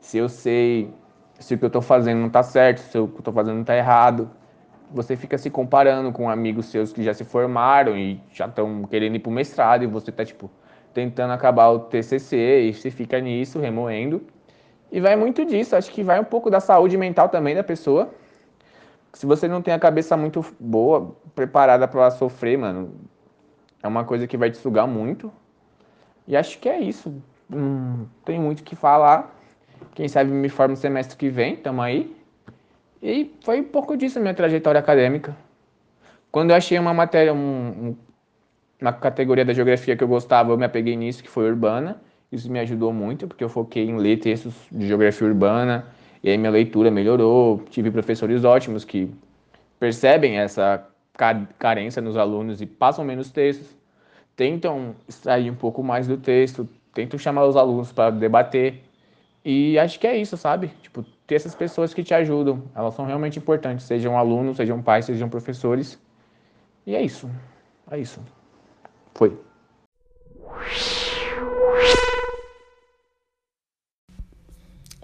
se 0.00 0.18
eu 0.18 0.28
sei 0.28 0.92
se 1.38 1.54
o 1.54 1.58
que 1.58 1.64
eu 1.64 1.68
estou 1.68 1.82
fazendo 1.82 2.18
não 2.18 2.26
está 2.26 2.42
certo, 2.42 2.78
se 2.78 2.98
o 2.98 3.08
que 3.08 3.14
eu 3.14 3.18
estou 3.20 3.32
fazendo 3.32 3.54
não 3.54 3.62
está 3.62 3.76
errado. 3.76 4.30
Você 4.94 5.16
fica 5.16 5.36
se 5.36 5.50
comparando 5.50 6.12
com 6.12 6.30
amigos 6.30 6.66
seus 6.66 6.92
que 6.92 7.02
já 7.02 7.12
se 7.12 7.24
formaram 7.24 7.98
e 7.98 8.20
já 8.30 8.46
estão 8.46 8.84
querendo 8.84 9.16
ir 9.16 9.18
para 9.18 9.28
o 9.28 9.32
mestrado 9.32 9.82
e 9.82 9.88
você 9.88 10.10
está, 10.10 10.24
tipo, 10.24 10.48
tentando 10.94 11.32
acabar 11.32 11.70
o 11.70 11.80
TCC 11.80 12.68
e 12.68 12.72
você 12.72 12.92
fica 12.92 13.20
nisso, 13.20 13.58
remoendo. 13.58 14.22
E 14.92 15.00
vai 15.00 15.16
muito 15.16 15.44
disso, 15.44 15.74
acho 15.74 15.90
que 15.90 16.04
vai 16.04 16.20
um 16.20 16.24
pouco 16.24 16.48
da 16.48 16.60
saúde 16.60 16.96
mental 16.96 17.28
também 17.28 17.56
da 17.56 17.64
pessoa. 17.64 18.14
Se 19.12 19.26
você 19.26 19.48
não 19.48 19.60
tem 19.60 19.74
a 19.74 19.80
cabeça 19.80 20.16
muito 20.16 20.46
boa, 20.60 21.16
preparada 21.34 21.88
para 21.88 22.12
sofrer, 22.12 22.56
mano, 22.56 22.94
é 23.82 23.88
uma 23.88 24.04
coisa 24.04 24.28
que 24.28 24.36
vai 24.36 24.48
te 24.48 24.58
sugar 24.58 24.86
muito. 24.86 25.32
E 26.28 26.36
acho 26.36 26.60
que 26.60 26.68
é 26.68 26.78
isso. 26.78 27.20
Hum, 27.52 28.06
tem 28.24 28.38
muito 28.38 28.60
o 28.60 28.62
que 28.62 28.76
falar. 28.76 29.36
Quem 29.92 30.06
sabe 30.06 30.30
me 30.30 30.48
formo 30.48 30.76
semestre 30.76 31.16
que 31.16 31.28
vem, 31.28 31.56
tamo 31.56 31.82
aí. 31.82 32.14
E 33.04 33.30
foi 33.44 33.60
um 33.60 33.64
pouco 33.64 33.98
disso 33.98 34.18
a 34.18 34.22
minha 34.22 34.32
trajetória 34.32 34.78
acadêmica. 34.78 35.36
Quando 36.32 36.50
eu 36.50 36.56
achei 36.56 36.78
uma 36.78 36.94
matéria, 36.94 37.34
um, 37.34 37.94
uma 38.80 38.94
categoria 38.94 39.44
da 39.44 39.52
geografia 39.52 39.94
que 39.94 40.02
eu 40.02 40.08
gostava, 40.08 40.52
eu 40.52 40.56
me 40.56 40.64
apeguei 40.64 40.96
nisso, 40.96 41.22
que 41.22 41.28
foi 41.28 41.46
urbana. 41.46 42.00
Isso 42.32 42.50
me 42.50 42.58
ajudou 42.60 42.94
muito, 42.94 43.28
porque 43.28 43.44
eu 43.44 43.50
foquei 43.50 43.84
em 43.84 43.98
ler 43.98 44.20
textos 44.20 44.54
de 44.72 44.86
geografia 44.86 45.28
urbana, 45.28 45.86
e 46.22 46.30
aí 46.30 46.38
minha 46.38 46.50
leitura 46.50 46.90
melhorou. 46.90 47.62
Tive 47.68 47.90
professores 47.90 48.42
ótimos 48.42 48.86
que 48.86 49.10
percebem 49.78 50.38
essa 50.38 50.88
carência 51.58 52.00
nos 52.00 52.16
alunos 52.16 52.62
e 52.62 52.66
passam 52.66 53.04
menos 53.04 53.30
textos, 53.30 53.68
tentam 54.34 54.96
extrair 55.06 55.50
um 55.50 55.54
pouco 55.54 55.82
mais 55.82 56.08
do 56.08 56.16
texto, 56.16 56.66
tentam 56.94 57.18
chamar 57.18 57.44
os 57.44 57.54
alunos 57.54 57.92
para 57.92 58.08
debater. 58.08 58.82
E 59.44 59.78
acho 59.78 60.00
que 60.00 60.06
é 60.06 60.16
isso, 60.16 60.36
sabe? 60.38 60.68
Tipo, 60.80 61.04
ter 61.26 61.34
essas 61.34 61.54
pessoas 61.54 61.92
que 61.92 62.02
te 62.02 62.14
ajudam. 62.14 62.62
Elas 62.74 62.94
são 62.94 63.04
realmente 63.04 63.38
importantes, 63.38 63.84
sejam 63.84 64.16
alunos, 64.16 64.56
sejam 64.56 64.82
pais, 64.82 65.04
sejam 65.04 65.28
professores. 65.28 65.98
E 66.86 66.96
é 66.96 67.02
isso. 67.02 67.30
É 67.90 67.98
isso. 67.98 68.20
Foi. 69.14 69.38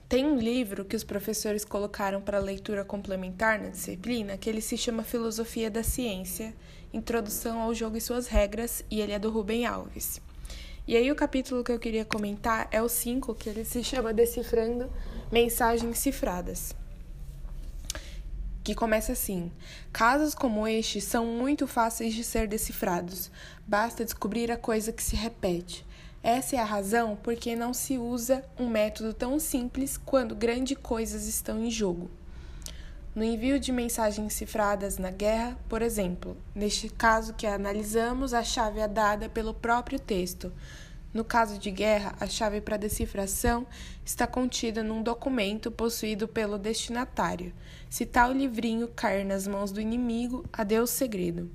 Tem 0.09 0.27
um 0.27 0.39
livro 0.39 0.85
que 0.85 0.97
os 0.97 1.05
professores 1.05 1.65
colocaram 1.65 2.21
para 2.21 2.39
leitura 2.39 2.85
complementar 2.85 3.61
na 3.61 3.69
disciplina, 3.69 4.37
que 4.37 4.51
ele 4.51 4.61
se 4.61 4.77
chama 4.77 5.05
Filosofia 5.05 5.71
da 5.71 5.85
Ciência, 5.85 6.53
Introdução 6.93 7.61
ao 7.61 7.73
Jogo 7.73 7.97
e 7.97 8.01
Suas 8.01 8.27
Regras, 8.27 8.85
e 8.91 9.01
ele 9.01 9.13
é 9.13 9.19
do 9.21 9.31
Rubem 9.31 9.67
Alves. 9.67 10.21
E 10.91 10.97
aí 10.97 11.09
o 11.13 11.15
capítulo 11.15 11.63
que 11.63 11.71
eu 11.71 11.79
queria 11.79 12.05
comentar 12.05 12.67
é 12.73 12.83
o 12.83 12.89
5, 12.89 13.33
que 13.37 13.49
ele 13.49 13.65
se 13.65 13.85
chama 13.85 14.13
Decifrando 14.13 14.91
Mensagens 15.31 15.97
Cifradas. 16.01 16.75
que 18.65 18.75
começa 18.75 19.13
assim: 19.13 19.53
Casos 19.93 20.35
como 20.35 20.67
este 20.67 21.01
são 21.01 21.27
muito 21.27 21.69
fáceis 21.69 22.13
de 22.13 22.25
ser 22.25 22.49
decifrados. 22.49 23.31
Basta 23.65 24.05
descobrir 24.05 24.51
a 24.51 24.57
coisa 24.57 24.91
que 24.91 25.01
se 25.01 25.15
repete. 25.15 25.87
Essa 26.25 26.57
é 26.57 26.59
a 26.59 26.65
razão 26.65 27.15
por 27.15 27.37
que 27.37 27.55
não 27.55 27.73
se 27.73 27.97
usa 27.97 28.45
um 28.59 28.69
método 28.69 29.15
tão 29.15 29.39
simples 29.39 29.97
quando 29.97 30.35
grandes 30.35 30.77
coisas 30.77 31.29
estão 31.29 31.65
em 31.65 31.71
jogo. 31.71 32.11
No 33.13 33.25
envio 33.25 33.59
de 33.59 33.73
mensagens 33.73 34.35
cifradas 34.35 34.97
na 34.97 35.11
guerra, 35.11 35.59
por 35.69 35.83
exemplo, 35.83 36.37
neste 36.55 36.89
caso 36.89 37.35
que 37.35 37.45
analisamos, 37.45 38.33
a 38.33 38.45
chave 38.45 38.79
é 38.79 38.87
dada 38.87 39.29
pelo 39.29 39.53
próprio 39.53 39.99
texto. 39.99 40.53
No 41.13 41.25
caso 41.25 41.59
de 41.59 41.73
guerra, 41.73 42.15
a 42.21 42.27
chave 42.29 42.61
para 42.61 42.77
decifração 42.77 43.67
está 44.05 44.29
contida 44.29 44.85
num 44.85 45.03
documento 45.03 45.69
possuído 45.73 46.29
pelo 46.29 46.57
destinatário. 46.57 47.53
Se 47.89 48.07
tal 48.07 48.33
livrinho 48.33 48.87
cair 48.87 49.25
nas 49.25 49.45
mãos 49.45 49.73
do 49.73 49.81
inimigo, 49.81 50.45
adeus 50.53 50.91
segredo. 50.91 51.51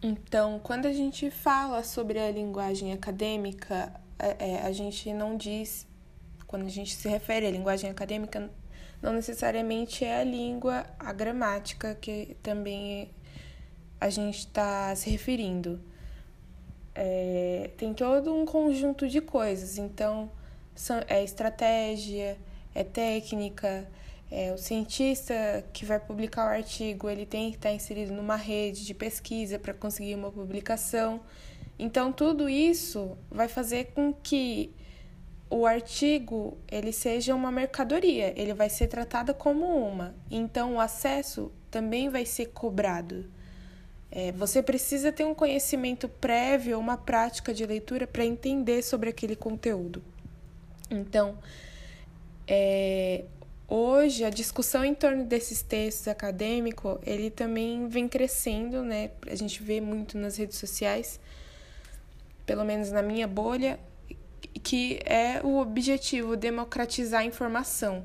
Então, 0.00 0.60
quando 0.62 0.86
a 0.86 0.92
gente 0.92 1.28
fala 1.28 1.82
sobre 1.82 2.20
a 2.20 2.30
linguagem 2.30 2.92
acadêmica, 2.92 3.92
é, 4.16 4.52
é, 4.52 4.62
a 4.62 4.70
gente 4.70 5.12
não 5.12 5.36
diz, 5.36 5.84
quando 6.46 6.66
a 6.66 6.68
gente 6.68 6.94
se 6.94 7.08
refere 7.08 7.46
à 7.46 7.50
linguagem 7.50 7.90
acadêmica, 7.90 8.48
não 9.04 9.12
necessariamente 9.12 10.02
é 10.02 10.20
a 10.20 10.24
língua, 10.24 10.86
a 10.98 11.12
gramática 11.12 11.94
que 11.94 12.34
também 12.42 13.10
a 14.00 14.08
gente 14.08 14.38
está 14.38 14.96
se 14.96 15.10
referindo. 15.10 15.78
É, 16.94 17.70
tem 17.76 17.92
todo 17.92 18.34
um 18.34 18.46
conjunto 18.46 19.06
de 19.06 19.20
coisas, 19.20 19.76
então 19.76 20.30
são, 20.74 21.02
é 21.06 21.22
estratégia, 21.22 22.38
é 22.74 22.82
técnica, 22.82 23.86
é, 24.30 24.52
o 24.54 24.56
cientista 24.56 25.34
que 25.70 25.84
vai 25.84 26.00
publicar 26.00 26.46
o 26.46 26.48
artigo 26.48 27.10
ele 27.10 27.26
tem 27.26 27.50
que 27.50 27.58
estar 27.58 27.72
inserido 27.72 28.10
numa 28.10 28.36
rede 28.36 28.86
de 28.86 28.94
pesquisa 28.94 29.58
para 29.58 29.74
conseguir 29.74 30.14
uma 30.14 30.32
publicação. 30.32 31.20
Então 31.78 32.10
tudo 32.10 32.48
isso 32.48 33.18
vai 33.30 33.48
fazer 33.48 33.92
com 33.92 34.14
que 34.14 34.74
o 35.54 35.66
artigo 35.66 36.58
ele 36.68 36.92
seja 36.92 37.32
uma 37.32 37.52
mercadoria, 37.52 38.34
ele 38.36 38.52
vai 38.52 38.68
ser 38.68 38.88
tratado 38.88 39.32
como 39.32 39.64
uma. 39.64 40.12
Então 40.28 40.74
o 40.74 40.80
acesso 40.80 41.52
também 41.70 42.08
vai 42.08 42.26
ser 42.26 42.46
cobrado. 42.46 43.30
É, 44.10 44.32
você 44.32 44.60
precisa 44.60 45.12
ter 45.12 45.24
um 45.24 45.32
conhecimento 45.32 46.08
prévio, 46.08 46.76
uma 46.76 46.96
prática 46.96 47.54
de 47.54 47.64
leitura 47.64 48.04
para 48.04 48.24
entender 48.24 48.82
sobre 48.82 49.10
aquele 49.10 49.36
conteúdo. 49.36 50.02
Então, 50.90 51.38
é, 52.48 53.24
hoje 53.68 54.24
a 54.24 54.30
discussão 54.30 54.84
em 54.84 54.92
torno 54.92 55.24
desses 55.24 55.62
textos 55.62 56.08
acadêmicos 56.08 56.98
ele 57.06 57.30
também 57.30 57.86
vem 57.86 58.08
crescendo, 58.08 58.82
né? 58.82 59.12
A 59.30 59.36
gente 59.36 59.62
vê 59.62 59.80
muito 59.80 60.18
nas 60.18 60.36
redes 60.36 60.58
sociais, 60.58 61.20
pelo 62.44 62.64
menos 62.64 62.90
na 62.90 63.02
minha 63.02 63.28
bolha, 63.28 63.78
que 64.62 65.00
é 65.04 65.40
o 65.42 65.58
objetivo 65.58 66.36
democratizar 66.36 67.20
a 67.20 67.24
informação. 67.24 68.04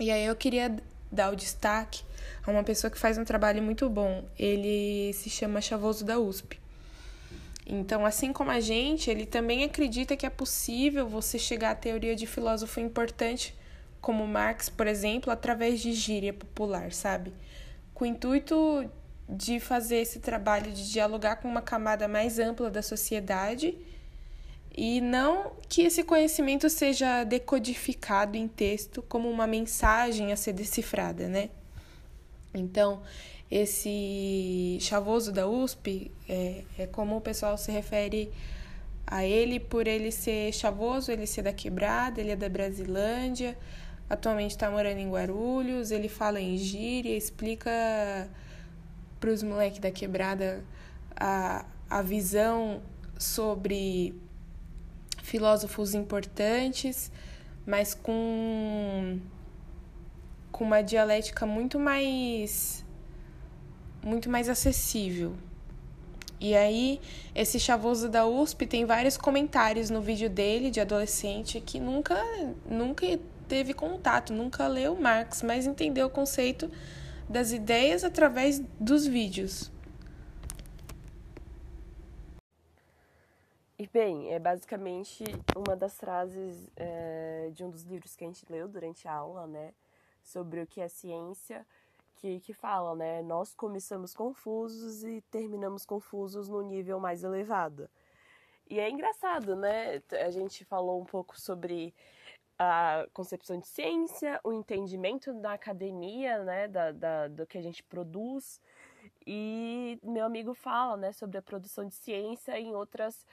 E 0.00 0.10
aí 0.10 0.26
eu 0.26 0.34
queria 0.34 0.76
dar 1.10 1.32
o 1.32 1.36
destaque 1.36 2.02
a 2.44 2.50
uma 2.50 2.64
pessoa 2.64 2.90
que 2.90 2.98
faz 2.98 3.16
um 3.16 3.24
trabalho 3.24 3.62
muito 3.62 3.88
bom. 3.88 4.24
Ele 4.38 5.12
se 5.14 5.30
chama 5.30 5.60
Chavoso 5.60 6.04
da 6.04 6.18
USP. 6.18 6.60
Então, 7.66 8.04
assim 8.04 8.32
como 8.32 8.50
a 8.50 8.60
gente, 8.60 9.10
ele 9.10 9.24
também 9.24 9.64
acredita 9.64 10.16
que 10.16 10.26
é 10.26 10.30
possível 10.30 11.08
você 11.08 11.38
chegar 11.38 11.70
à 11.70 11.74
teoria 11.74 12.14
de 12.14 12.26
filósofo 12.26 12.78
importante, 12.78 13.54
como 14.00 14.26
Marx, 14.26 14.68
por 14.68 14.86
exemplo, 14.86 15.32
através 15.32 15.80
de 15.80 15.92
gíria 15.92 16.32
popular, 16.32 16.92
sabe? 16.92 17.32
Com 17.94 18.04
o 18.04 18.06
intuito 18.06 18.90
de 19.26 19.58
fazer 19.58 19.96
esse 19.96 20.20
trabalho 20.20 20.70
de 20.72 20.92
dialogar 20.92 21.36
com 21.36 21.48
uma 21.48 21.62
camada 21.62 22.06
mais 22.06 22.38
ampla 22.38 22.70
da 22.70 22.82
sociedade 22.82 23.78
e 24.76 25.00
não 25.00 25.52
que 25.68 25.82
esse 25.82 26.02
conhecimento 26.02 26.68
seja 26.68 27.22
decodificado 27.22 28.36
em 28.36 28.48
texto 28.48 29.02
como 29.02 29.30
uma 29.30 29.46
mensagem 29.46 30.32
a 30.32 30.36
ser 30.36 30.52
decifrada, 30.52 31.28
né? 31.28 31.50
Então, 32.52 33.02
esse 33.50 34.78
chavoso 34.80 35.30
da 35.30 35.46
USP 35.46 36.10
é, 36.28 36.64
é 36.76 36.86
como 36.86 37.16
o 37.16 37.20
pessoal 37.20 37.56
se 37.56 37.70
refere 37.70 38.32
a 39.06 39.24
ele 39.24 39.60
por 39.60 39.86
ele 39.86 40.10
ser 40.10 40.52
chavoso, 40.52 41.12
ele 41.12 41.26
ser 41.26 41.42
da 41.42 41.52
quebrada, 41.52 42.20
ele 42.20 42.32
é 42.32 42.36
da 42.36 42.48
Brasilândia, 42.48 43.56
atualmente 44.10 44.52
está 44.52 44.68
morando 44.70 44.98
em 44.98 45.08
Guarulhos, 45.08 45.92
ele 45.92 46.08
fala 46.08 46.40
em 46.40 46.56
gíria, 46.56 47.16
explica 47.16 47.70
para 49.20 49.30
os 49.30 49.42
moleques 49.42 49.78
da 49.78 49.90
quebrada 49.90 50.64
a, 51.14 51.64
a 51.88 52.02
visão 52.02 52.82
sobre 53.18 54.14
filósofos 55.24 55.94
importantes, 55.94 57.10
mas 57.66 57.94
com, 57.94 59.18
com 60.52 60.64
uma 60.64 60.82
dialética 60.82 61.46
muito 61.46 61.80
mais 61.80 62.84
muito 64.04 64.28
mais 64.28 64.50
acessível. 64.50 65.34
E 66.38 66.54
aí, 66.54 67.00
esse 67.34 67.58
chavoso 67.58 68.06
da 68.06 68.26
USP 68.26 68.66
tem 68.66 68.84
vários 68.84 69.16
comentários 69.16 69.88
no 69.88 70.02
vídeo 70.02 70.28
dele 70.28 70.70
de 70.70 70.78
adolescente 70.78 71.58
que 71.58 71.80
nunca 71.80 72.14
nunca 72.68 73.18
teve 73.48 73.72
contato, 73.72 74.30
nunca 74.30 74.66
leu 74.66 74.94
Marx, 74.94 75.42
mas 75.42 75.64
entendeu 75.64 76.08
o 76.08 76.10
conceito 76.10 76.70
das 77.26 77.50
ideias 77.50 78.04
através 78.04 78.60
dos 78.78 79.06
vídeos. 79.06 79.72
E 83.76 83.88
bem, 83.88 84.32
é 84.32 84.38
basicamente 84.38 85.24
uma 85.56 85.74
das 85.74 85.98
frases 85.98 86.70
é, 86.76 87.50
de 87.52 87.64
um 87.64 87.70
dos 87.70 87.82
livros 87.82 88.14
que 88.14 88.22
a 88.22 88.26
gente 88.28 88.44
leu 88.48 88.68
durante 88.68 89.08
a 89.08 89.12
aula, 89.12 89.48
né? 89.48 89.74
Sobre 90.22 90.60
o 90.62 90.66
que 90.66 90.80
é 90.80 90.86
ciência, 90.86 91.66
que, 92.14 92.38
que 92.38 92.52
fala, 92.52 92.94
né? 92.94 93.20
Nós 93.22 93.52
começamos 93.52 94.14
confusos 94.14 95.02
e 95.02 95.20
terminamos 95.22 95.84
confusos 95.84 96.48
no 96.48 96.62
nível 96.62 97.00
mais 97.00 97.24
elevado. 97.24 97.90
E 98.70 98.78
é 98.78 98.88
engraçado, 98.88 99.56
né? 99.56 100.00
A 100.24 100.30
gente 100.30 100.64
falou 100.64 101.00
um 101.00 101.04
pouco 101.04 101.38
sobre 101.38 101.92
a 102.56 103.08
concepção 103.12 103.58
de 103.58 103.66
ciência, 103.66 104.40
o 104.44 104.52
entendimento 104.52 105.34
da 105.34 105.52
academia, 105.52 106.44
né? 106.44 106.68
Da, 106.68 106.92
da, 106.92 107.26
do 107.26 107.44
que 107.44 107.58
a 107.58 107.62
gente 107.62 107.82
produz. 107.82 108.60
E 109.26 109.98
meu 110.00 110.24
amigo 110.24 110.54
fala, 110.54 110.96
né? 110.96 111.10
Sobre 111.10 111.38
a 111.38 111.42
produção 111.42 111.88
de 111.88 111.94
ciência 111.96 112.56
em 112.56 112.72
outras 112.72 113.26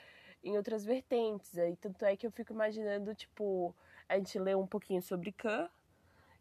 em 0.43 0.57
outras 0.57 0.85
vertentes. 0.85 1.57
Aí, 1.57 1.75
tanto 1.75 2.03
é 2.05 2.15
que 2.15 2.25
eu 2.25 2.31
fico 2.31 2.53
imaginando, 2.53 3.13
tipo, 3.15 3.75
a 4.07 4.17
gente 4.17 4.37
lê 4.39 4.55
um 4.55 4.67
pouquinho 4.67 5.01
sobre 5.01 5.31
Kant, 5.31 5.71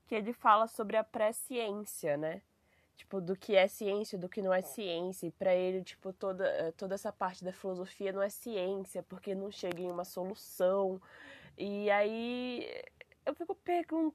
que 0.07 0.15
ele 0.15 0.33
fala 0.33 0.67
sobre 0.67 0.97
a 0.97 1.05
pré-ciência, 1.05 2.17
né? 2.17 2.43
Tipo, 2.97 3.21
do 3.21 3.37
que 3.37 3.57
é 3.57 3.67
ciência, 3.67 4.19
do 4.19 4.29
que 4.29 4.43
não 4.43 4.53
é 4.53 4.63
ciência. 4.63 5.27
E 5.27 5.31
pra 5.31 5.55
ele, 5.55 5.83
tipo, 5.83 6.13
toda, 6.13 6.47
eh, 6.47 6.73
toda 6.73 6.95
essa 6.95 7.13
parte 7.13 7.45
da 7.45 7.53
filosofia 7.53 8.13
não 8.13 8.23
é 8.23 8.29
ciência, 8.29 9.03
porque 9.03 9.35
não 9.35 9.51
chega 9.51 9.81
em 9.81 9.91
uma 9.91 10.05
solução. 10.05 11.01
E 11.57 11.91
aí 11.91 12.67
eu 13.25 13.35
fico 13.35 13.55
pergun 13.55 14.13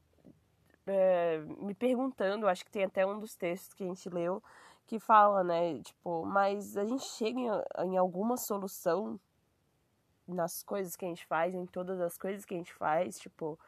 é, 0.87 1.39
me 1.59 1.73
perguntando, 1.73 2.47
acho 2.47 2.63
que 2.65 2.71
tem 2.71 2.83
até 2.83 3.05
um 3.05 3.19
dos 3.19 3.35
textos 3.35 3.73
que 3.73 3.83
a 3.83 3.87
gente 3.87 4.09
leu, 4.09 4.41
que 4.85 4.99
fala, 4.99 5.43
né, 5.43 5.81
tipo, 5.81 6.25
mas 6.25 6.77
a 6.77 6.85
gente 6.85 7.03
chega 7.05 7.39
em, 7.39 7.49
em 7.87 7.97
alguma 7.97 8.37
solução 8.37 9.19
nas 10.27 10.63
coisas 10.63 10.95
que 10.95 11.05
a 11.05 11.07
gente 11.07 11.25
faz, 11.25 11.53
em 11.53 11.65
todas 11.65 11.99
as 12.01 12.17
coisas 12.17 12.45
que 12.45 12.53
a 12.53 12.57
gente 12.57 12.73
faz, 12.73 13.19
tipo, 13.19 13.59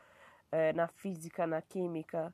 é, 0.52 0.74
na 0.74 0.88
física, 0.88 1.46
na 1.46 1.62
química. 1.62 2.34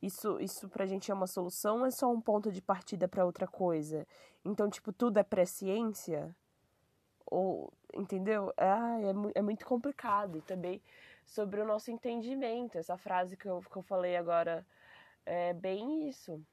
Isso, 0.00 0.40
isso 0.40 0.68
pra 0.68 0.86
gente 0.86 1.10
é 1.10 1.14
uma 1.14 1.26
solução 1.26 1.86
é 1.86 1.90
só 1.90 2.10
um 2.10 2.20
ponto 2.20 2.50
de 2.50 2.60
partida 2.60 3.06
para 3.06 3.24
outra 3.24 3.46
coisa? 3.46 4.06
Então, 4.44 4.68
tipo, 4.68 4.92
tudo 4.92 5.18
é 5.18 5.22
pré-ciência? 5.22 6.34
Ou, 7.26 7.72
entendeu? 7.94 8.52
É, 8.56 8.66
é, 8.66 9.38
é 9.38 9.42
muito 9.42 9.64
complicado. 9.64 10.38
E 10.38 10.42
também 10.42 10.82
sobre 11.24 11.60
o 11.60 11.66
nosso 11.66 11.90
entendimento. 11.90 12.76
Essa 12.78 12.96
frase 12.96 13.36
que 13.36 13.46
eu, 13.46 13.60
que 13.60 13.76
eu 13.76 13.82
falei 13.82 14.16
agora 14.16 14.66
é 15.24 15.52
bem 15.54 16.08
isso. 16.08 16.44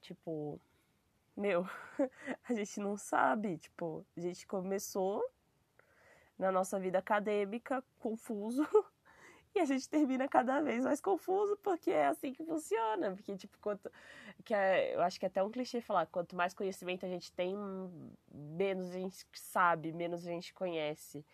Tipo, 0.00 0.60
meu, 1.36 1.66
a 2.48 2.54
gente 2.54 2.80
não 2.80 2.96
sabe. 2.96 3.58
Tipo, 3.58 4.06
a 4.16 4.20
gente 4.20 4.46
começou 4.46 5.24
na 6.38 6.52
nossa 6.52 6.78
vida 6.78 6.98
acadêmica 6.98 7.82
confuso 7.98 8.66
e 9.54 9.60
a 9.60 9.64
gente 9.64 9.88
termina 9.88 10.28
cada 10.28 10.60
vez 10.60 10.84
mais 10.84 11.00
confuso 11.00 11.56
porque 11.62 11.90
é 11.90 12.06
assim 12.06 12.32
que 12.32 12.44
funciona 12.44 13.12
porque 13.14 13.36
tipo 13.36 13.58
quanto 13.60 13.90
que 14.44 14.54
é, 14.54 14.94
eu 14.94 15.02
acho 15.02 15.18
que 15.18 15.26
é 15.26 15.28
até 15.28 15.42
um 15.42 15.50
clichê 15.50 15.80
falar 15.80 16.06
quanto 16.06 16.36
mais 16.36 16.52
conhecimento 16.52 17.06
a 17.06 17.08
gente 17.08 17.32
tem 17.32 17.56
menos 18.32 18.90
a 18.90 18.98
gente 18.98 19.26
sabe 19.32 19.92
menos 19.92 20.26
a 20.26 20.30
gente 20.30 20.52
conhece 20.52 21.24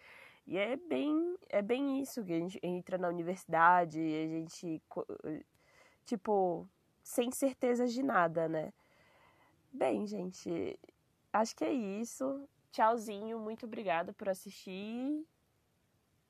e 0.46 0.57
é 0.57 0.76
bem 0.76 1.36
é 1.48 1.62
bem 1.62 2.00
isso 2.00 2.24
que 2.24 2.32
a 2.32 2.38
gente 2.38 2.59
entra 2.62 2.96
na 2.98 3.09
universidade 3.09 3.98
a 3.98 4.26
gente 4.26 4.82
tipo 6.05 6.68
sem 7.03 7.30
certezas 7.30 7.92
de 7.92 8.03
nada, 8.03 8.48
né? 8.48 8.72
Bem, 9.72 10.07
gente, 10.07 10.78
acho 11.32 11.57
que 11.57 11.64
é 11.64 11.72
isso. 11.72 12.48
Tchauzinho, 12.72 13.38
muito 13.38 13.66
obrigada 13.66 14.12
por 14.14 14.28
assistir. 14.30 15.26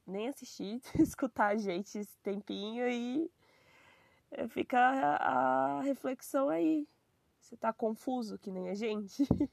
Nem 0.05 0.29
assistir, 0.29 0.81
escutar 0.99 1.53
a 1.53 1.57
gente 1.57 1.97
esse 1.97 2.19
tempinho 2.19 2.89
e 2.89 3.31
fica 4.49 4.79
a, 4.79 5.79
a 5.79 5.83
reflexão 5.83 6.49
aí. 6.49 6.87
Você 7.41 7.57
tá 7.57 7.73
confuso 7.73 8.39
que 8.39 8.51
nem 8.51 8.69
a 8.71 8.75
gente? 8.75 9.25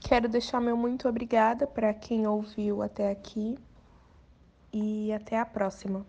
Quero 0.00 0.28
deixar 0.28 0.60
meu 0.60 0.76
muito 0.76 1.08
obrigada 1.08 1.64
para 1.64 1.94
quem 1.94 2.26
ouviu 2.26 2.82
até 2.82 3.10
aqui 3.10 3.56
e 4.72 5.12
até 5.12 5.38
a 5.38 5.46
próxima. 5.46 6.04